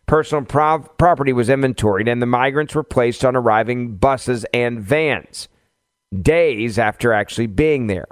Personal 0.08 0.44
prov- 0.44 0.98
property 0.98 1.32
was 1.32 1.50
inventoried, 1.50 2.10
and 2.10 2.22
the 2.22 2.26
migrants 2.26 2.76
were 2.76 2.84
placed 2.84 3.24
on 3.24 3.34
arriving 3.34 3.96
buses 3.96 4.46
and 4.54 4.82
vans 4.82 5.48
days 6.22 6.80
after 6.80 7.14
actually 7.14 7.48
being 7.48 7.88
there. 7.88 8.08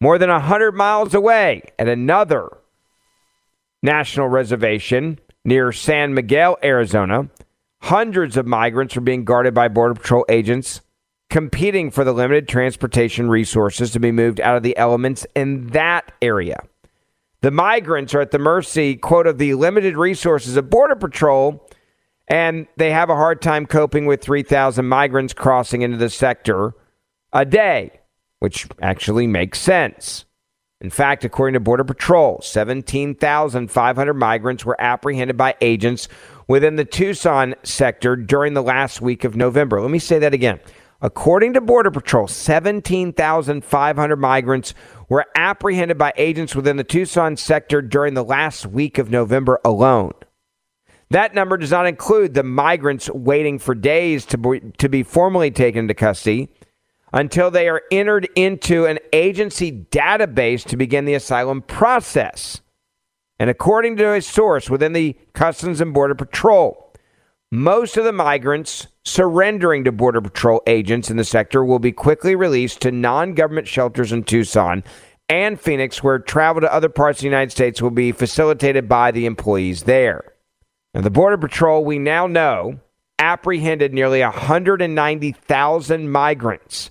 More 0.00 0.18
than 0.18 0.30
100 0.30 0.72
miles 0.72 1.14
away 1.14 1.62
at 1.78 1.88
another 1.88 2.48
national 3.82 4.28
reservation 4.28 5.18
near 5.44 5.72
San 5.72 6.14
Miguel, 6.14 6.56
Arizona, 6.62 7.28
hundreds 7.82 8.36
of 8.36 8.46
migrants 8.46 8.94
were 8.94 9.02
being 9.02 9.24
guarded 9.24 9.54
by 9.54 9.68
Border 9.68 9.94
Patrol 9.94 10.24
agents 10.28 10.80
competing 11.30 11.90
for 11.90 12.04
the 12.04 12.12
limited 12.12 12.48
transportation 12.48 13.28
resources 13.28 13.90
to 13.90 14.00
be 14.00 14.12
moved 14.12 14.40
out 14.40 14.56
of 14.56 14.62
the 14.62 14.76
elements 14.76 15.26
in 15.34 15.66
that 15.68 16.12
area. 16.22 16.58
The 17.40 17.50
migrants 17.50 18.14
are 18.14 18.20
at 18.20 18.30
the 18.30 18.38
mercy, 18.38 18.96
quote, 18.96 19.26
of 19.26 19.38
the 19.38 19.54
limited 19.54 19.96
resources 19.96 20.56
of 20.56 20.70
Border 20.70 20.96
Patrol, 20.96 21.68
and 22.28 22.66
they 22.76 22.90
have 22.90 23.10
a 23.10 23.16
hard 23.16 23.42
time 23.42 23.66
coping 23.66 24.06
with 24.06 24.22
3,000 24.22 24.86
migrants 24.86 25.34
crossing 25.34 25.82
into 25.82 25.98
the 25.98 26.08
sector 26.08 26.72
a 27.34 27.44
day, 27.44 27.90
which 28.38 28.66
actually 28.80 29.26
makes 29.26 29.58
sense. 29.58 30.24
In 30.80 30.90
fact, 30.90 31.24
according 31.24 31.54
to 31.54 31.60
Border 31.60 31.84
Patrol, 31.84 32.40
17,500 32.42 34.14
migrants 34.14 34.64
were 34.64 34.80
apprehended 34.80 35.36
by 35.36 35.54
agents 35.60 36.08
within 36.46 36.76
the 36.76 36.84
Tucson 36.84 37.54
sector 37.62 38.16
during 38.16 38.54
the 38.54 38.62
last 38.62 39.00
week 39.00 39.24
of 39.24 39.36
November. 39.36 39.80
Let 39.80 39.90
me 39.90 39.98
say 39.98 40.18
that 40.20 40.34
again. 40.34 40.60
According 41.00 41.54
to 41.54 41.60
Border 41.60 41.90
Patrol, 41.90 42.28
17,500 42.28 44.16
migrants 44.16 44.74
were 45.08 45.26
apprehended 45.34 45.98
by 45.98 46.12
agents 46.16 46.54
within 46.54 46.76
the 46.76 46.84
Tucson 46.84 47.36
sector 47.36 47.82
during 47.82 48.14
the 48.14 48.24
last 48.24 48.66
week 48.66 48.98
of 48.98 49.10
November 49.10 49.60
alone. 49.64 50.12
That 51.10 51.34
number 51.34 51.56
does 51.56 51.70
not 51.70 51.86
include 51.86 52.34
the 52.34 52.42
migrants 52.42 53.10
waiting 53.10 53.58
for 53.58 53.74
days 53.74 54.24
to 54.26 54.38
be, 54.38 54.60
to 54.78 54.88
be 54.88 55.02
formally 55.02 55.50
taken 55.50 55.80
into 55.80 55.94
custody 55.94 56.48
until 57.14 57.48
they 57.48 57.68
are 57.68 57.82
entered 57.92 58.28
into 58.34 58.86
an 58.86 58.98
agency 59.12 59.86
database 59.92 60.64
to 60.64 60.76
begin 60.76 61.04
the 61.04 61.14
asylum 61.14 61.62
process. 61.62 62.60
And 63.38 63.48
according 63.48 63.96
to 63.98 64.12
a 64.12 64.20
source 64.20 64.68
within 64.68 64.92
the 64.92 65.16
Customs 65.32 65.80
and 65.80 65.94
Border 65.94 66.16
Patrol, 66.16 66.92
most 67.52 67.96
of 67.96 68.04
the 68.04 68.12
migrants 68.12 68.88
surrendering 69.04 69.84
to 69.84 69.92
Border 69.92 70.20
Patrol 70.20 70.60
agents 70.66 71.08
in 71.08 71.16
the 71.16 71.24
sector 71.24 71.64
will 71.64 71.78
be 71.78 71.92
quickly 71.92 72.34
released 72.34 72.80
to 72.80 72.90
non 72.90 73.34
government 73.34 73.68
shelters 73.68 74.10
in 74.10 74.24
Tucson 74.24 74.82
and 75.28 75.60
Phoenix, 75.60 76.02
where 76.02 76.18
travel 76.18 76.62
to 76.62 76.74
other 76.74 76.88
parts 76.88 77.20
of 77.20 77.22
the 77.22 77.28
United 77.28 77.52
States 77.52 77.80
will 77.80 77.90
be 77.90 78.10
facilitated 78.10 78.88
by 78.88 79.12
the 79.12 79.26
employees 79.26 79.84
there. 79.84 80.32
Now, 80.94 81.02
the 81.02 81.10
Border 81.10 81.38
Patrol, 81.38 81.84
we 81.84 82.00
now 82.00 82.26
know, 82.26 82.80
apprehended 83.20 83.94
nearly 83.94 84.20
190,000 84.20 86.10
migrants 86.10 86.90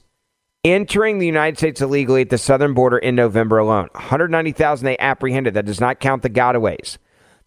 entering 0.64 1.20
the 1.20 1.26
United 1.26 1.58
States 1.58 1.82
illegally 1.82 2.22
at 2.22 2.30
the 2.30 2.38
southern 2.38 2.74
border 2.74 2.98
in 2.98 3.16
November 3.16 3.58
alone. 3.58 3.90
190,000 3.94 4.86
they 4.86 4.98
apprehended. 4.98 5.54
That 5.54 5.66
does 5.66 5.82
not 5.82 6.00
count 6.00 6.24
the 6.24 6.30
gotaways. 6.30 6.98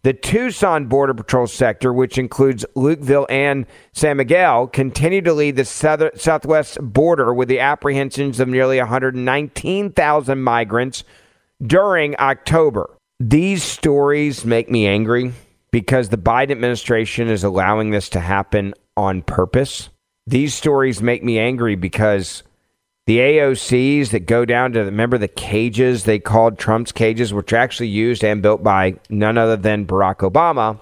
The 0.03 0.13
Tucson 0.13 0.85
Border 0.85 1.15
Patrol 1.15 1.47
sector, 1.47 1.91
which 1.91 2.17
includes 2.17 2.63
Lukeville 2.75 3.25
and 3.29 3.65
San 3.93 4.17
Miguel, 4.17 4.67
continued 4.67 5.25
to 5.25 5.33
lead 5.33 5.55
the 5.55 5.65
southwest 5.65 6.77
border 6.79 7.33
with 7.33 7.49
the 7.49 7.59
apprehensions 7.59 8.39
of 8.39 8.47
nearly 8.47 8.77
119,000 8.77 10.41
migrants 10.41 11.03
during 11.61 12.15
October. 12.19 12.95
These 13.19 13.63
stories 13.63 14.45
make 14.45 14.69
me 14.69 14.87
angry 14.87 15.33
because 15.71 16.09
the 16.09 16.17
Biden 16.17 16.51
administration 16.51 17.27
is 17.27 17.43
allowing 17.43 17.89
this 17.89 18.09
to 18.09 18.19
happen 18.19 18.75
on 18.95 19.23
purpose. 19.23 19.89
These 20.27 20.53
stories 20.53 21.01
make 21.01 21.23
me 21.23 21.39
angry 21.39 21.75
because 21.75 22.43
the 23.07 23.19
AOCs 23.19 24.09
that 24.09 24.25
go 24.25 24.43
down 24.43 24.73
to 24.73 24.81
remember 24.81 25.17
the 25.17 25.29
cages 25.29 26.03
they 26.03 26.19
called 26.19 26.59
Trump's 26.59 26.91
cages, 26.91 27.33
which 27.33 27.53
are 27.53 27.57
actually 27.57 27.87
used 27.87 28.21
and 28.21 28.41
built 28.41 28.61
by 28.61 28.99
none 29.09 29.37
other 29.37 29.55
than 29.55 29.87
Barack 29.87 30.17
Obama, 30.29 30.77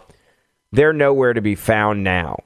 they're 0.71 0.91
nowhere 0.91 1.33
to 1.33 1.41
be 1.41 1.53
found 1.53 2.03
now. 2.03 2.39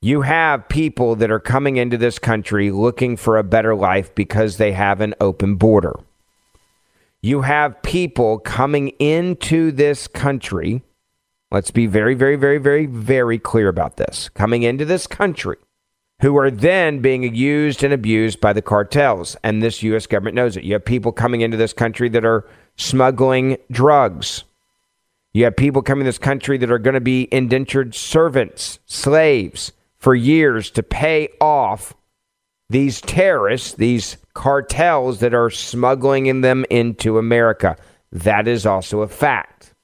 You 0.00 0.22
have 0.22 0.70
people 0.70 1.16
that 1.16 1.30
are 1.30 1.38
coming 1.38 1.76
into 1.76 1.98
this 1.98 2.18
country 2.18 2.70
looking 2.70 3.18
for 3.18 3.36
a 3.36 3.44
better 3.44 3.74
life 3.74 4.14
because 4.14 4.56
they 4.56 4.72
have 4.72 5.02
an 5.02 5.14
open 5.20 5.56
border. 5.56 5.94
You 7.20 7.42
have 7.42 7.82
people 7.82 8.38
coming 8.38 8.88
into 8.98 9.70
this 9.70 10.06
country. 10.08 10.82
Let's 11.50 11.70
be 11.70 11.86
very, 11.86 12.14
very, 12.14 12.36
very, 12.36 12.58
very, 12.58 12.86
very 12.86 13.38
clear 13.38 13.68
about 13.68 13.98
this. 13.98 14.30
Coming 14.30 14.62
into 14.62 14.86
this 14.86 15.06
country 15.06 15.58
who 16.20 16.36
are 16.36 16.50
then 16.50 17.00
being 17.00 17.34
used 17.34 17.84
and 17.84 17.92
abused 17.92 18.40
by 18.40 18.52
the 18.52 18.62
cartels. 18.62 19.36
And 19.44 19.62
this 19.62 19.82
U.S. 19.82 20.06
government 20.06 20.34
knows 20.34 20.56
it. 20.56 20.64
You 20.64 20.72
have 20.74 20.84
people 20.84 21.12
coming 21.12 21.42
into 21.42 21.56
this 21.56 21.72
country 21.72 22.08
that 22.10 22.24
are 22.24 22.44
smuggling 22.76 23.56
drugs. 23.70 24.44
You 25.32 25.44
have 25.44 25.56
people 25.56 25.82
coming 25.82 26.04
to 26.04 26.08
this 26.08 26.18
country 26.18 26.58
that 26.58 26.70
are 26.70 26.78
going 26.78 26.94
to 26.94 27.00
be 27.00 27.28
indentured 27.30 27.94
servants, 27.94 28.80
slaves 28.86 29.72
for 29.98 30.14
years 30.14 30.70
to 30.72 30.82
pay 30.82 31.28
off 31.40 31.94
these 32.70 33.00
terrorists, 33.00 33.74
these 33.74 34.16
cartels 34.34 35.20
that 35.20 35.34
are 35.34 35.50
smuggling 35.50 36.26
in 36.26 36.40
them 36.40 36.64
into 36.70 37.18
America. 37.18 37.76
That 38.12 38.48
is 38.48 38.66
also 38.66 39.00
a 39.00 39.08
fact. 39.08 39.74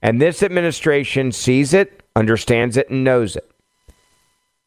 And 0.00 0.20
this 0.20 0.42
administration 0.42 1.32
sees 1.32 1.74
it, 1.74 2.02
understands 2.16 2.76
it, 2.76 2.90
and 2.90 3.04
knows 3.04 3.36
it. 3.36 3.51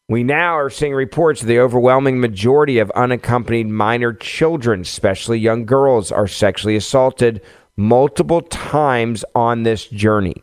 We 0.08 0.22
now 0.22 0.56
are 0.56 0.70
seeing 0.70 0.94
reports 0.94 1.42
of 1.42 1.48
the 1.48 1.58
overwhelming 1.58 2.20
majority 2.20 2.78
of 2.78 2.90
unaccompanied 2.92 3.66
minor 3.66 4.12
children, 4.12 4.82
especially 4.82 5.38
young 5.38 5.66
girls, 5.66 6.12
are 6.12 6.28
sexually 6.28 6.76
assaulted 6.76 7.42
multiple 7.76 8.40
times 8.42 9.24
on 9.34 9.64
this 9.64 9.86
journey. 9.86 10.42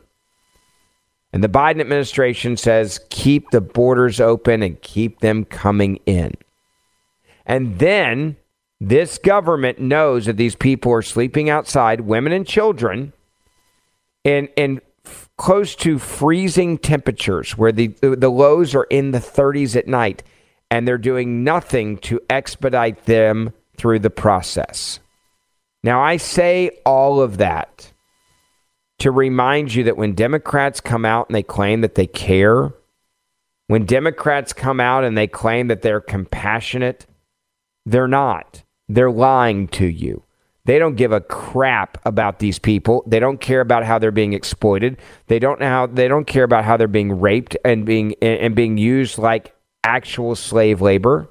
And 1.32 1.42
the 1.42 1.48
Biden 1.48 1.80
administration 1.80 2.56
says 2.56 3.00
keep 3.08 3.50
the 3.50 3.62
borders 3.62 4.20
open 4.20 4.62
and 4.62 4.80
keep 4.82 5.20
them 5.20 5.44
coming 5.44 5.96
in. 6.04 6.32
And 7.46 7.78
then 7.78 8.36
this 8.80 9.16
government 9.18 9.78
knows 9.78 10.26
that 10.26 10.36
these 10.36 10.54
people 10.54 10.92
are 10.92 11.02
sleeping 11.02 11.48
outside, 11.48 12.02
women 12.02 12.32
and 12.32 12.46
children, 12.46 13.14
in, 14.24 14.48
in 14.56 14.80
close 15.36 15.74
to 15.76 15.98
freezing 15.98 16.78
temperatures 16.78 17.56
where 17.56 17.72
the, 17.72 17.88
the 18.00 18.30
lows 18.30 18.74
are 18.74 18.84
in 18.84 19.10
the 19.10 19.18
30s 19.18 19.76
at 19.76 19.86
night 19.86 20.22
and 20.70 20.86
they're 20.86 20.98
doing 20.98 21.44
nothing 21.44 21.98
to 21.98 22.20
expedite 22.30 23.04
them 23.04 23.52
through 23.76 23.98
the 23.98 24.10
process. 24.10 25.00
Now, 25.82 26.00
I 26.00 26.16
say 26.16 26.70
all 26.84 27.20
of 27.20 27.36
that 27.38 27.92
to 28.98 29.10
remind 29.10 29.74
you 29.74 29.84
that 29.84 29.96
when 29.96 30.14
Democrats 30.14 30.80
come 30.80 31.04
out 31.04 31.28
and 31.28 31.34
they 31.34 31.42
claim 31.42 31.82
that 31.82 31.94
they 31.94 32.06
care, 32.06 32.72
when 33.66 33.84
Democrats 33.84 34.52
come 34.52 34.80
out 34.80 35.04
and 35.04 35.16
they 35.16 35.26
claim 35.26 35.68
that 35.68 35.82
they're 35.82 36.00
compassionate, 36.00 37.06
they're 37.86 38.08
not. 38.08 38.62
They're 38.88 39.10
lying 39.10 39.68
to 39.68 39.86
you. 39.86 40.23
They 40.66 40.78
don't 40.78 40.94
give 40.94 41.12
a 41.12 41.20
crap 41.20 41.98
about 42.06 42.38
these 42.38 42.58
people. 42.58 43.04
They 43.06 43.20
don't 43.20 43.40
care 43.40 43.60
about 43.60 43.84
how 43.84 43.98
they're 43.98 44.10
being 44.10 44.32
exploited. 44.32 44.96
They 45.26 45.38
don't 45.38 45.60
know 45.60 45.68
how 45.68 45.86
they 45.86 46.08
don't 46.08 46.26
care 46.26 46.44
about 46.44 46.64
how 46.64 46.76
they're 46.76 46.88
being 46.88 47.20
raped 47.20 47.56
and 47.64 47.84
being 47.84 48.14
and 48.22 48.54
being 48.54 48.78
used 48.78 49.18
like 49.18 49.54
actual 49.82 50.34
slave 50.34 50.80
labor. 50.80 51.28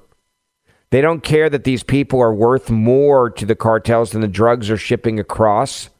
They 0.90 1.00
don't 1.00 1.24
care 1.24 1.50
that 1.50 1.64
these 1.64 1.82
people 1.82 2.20
are 2.20 2.32
worth 2.32 2.70
more 2.70 3.28
to 3.30 3.44
the 3.44 3.56
cartels 3.56 4.12
than 4.12 4.20
the 4.20 4.28
drugs 4.28 4.70
are 4.70 4.76
shipping 4.76 5.18
across. 5.18 5.90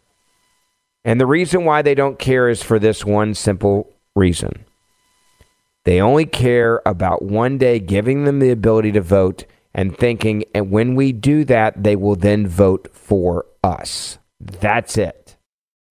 And 1.05 1.21
the 1.21 1.27
reason 1.27 1.65
why 1.65 1.83
they 1.83 1.97
don't 1.97 2.19
care 2.19 2.49
is 2.49 2.63
for 2.63 2.79
this 2.79 3.05
one 3.05 3.35
simple 3.35 3.93
reason. 4.15 4.65
They 5.85 6.01
only 6.01 6.25
care 6.25 6.81
about 6.87 7.23
one 7.23 7.59
day 7.59 7.81
giving 7.81 8.25
them 8.25 8.39
the 8.39 8.51
ability 8.51 8.93
to 8.93 9.01
vote 9.01 9.45
and 9.75 9.97
thinking, 9.97 10.45
and 10.55 10.71
when 10.71 10.95
we 10.95 11.13
do 11.13 11.45
that, 11.45 11.83
they 11.83 11.97
will 11.97 12.17
then 12.17 12.47
vote 12.47 12.89
for 12.93 13.47
us. 13.63 14.19
That's 14.41 14.97
it. 14.97 15.37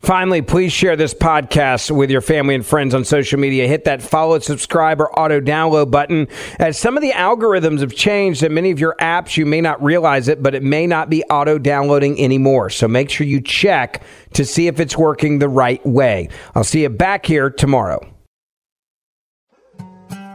Finally, 0.03 0.41
please 0.41 0.73
share 0.73 0.97
this 0.97 1.13
podcast 1.13 1.89
with 1.89 2.11
your 2.11 2.19
family 2.19 2.55
and 2.55 2.65
friends 2.65 2.93
on 2.93 3.05
social 3.05 3.39
media. 3.39 3.69
Hit 3.69 3.85
that 3.85 4.01
follow, 4.01 4.37
subscribe, 4.39 4.99
or 4.99 5.17
auto 5.17 5.39
download 5.39 5.91
button. 5.91 6.27
As 6.59 6.77
some 6.77 6.97
of 6.97 7.01
the 7.01 7.11
algorithms 7.11 7.79
have 7.79 7.95
changed 7.95 8.43
in 8.43 8.53
many 8.53 8.69
of 8.71 8.81
your 8.81 8.97
apps, 8.99 9.37
you 9.37 9.45
may 9.45 9.61
not 9.61 9.81
realize 9.81 10.27
it, 10.27 10.43
but 10.43 10.55
it 10.55 10.61
may 10.61 10.87
not 10.87 11.09
be 11.09 11.23
auto 11.29 11.57
downloading 11.57 12.19
anymore. 12.19 12.69
So 12.69 12.85
make 12.85 13.09
sure 13.09 13.25
you 13.25 13.39
check 13.39 14.03
to 14.33 14.43
see 14.43 14.67
if 14.67 14.81
it's 14.81 14.97
working 14.97 15.39
the 15.39 15.47
right 15.47 15.83
way. 15.85 16.27
I'll 16.53 16.65
see 16.65 16.81
you 16.81 16.89
back 16.89 17.25
here 17.25 17.49
tomorrow. 17.49 18.12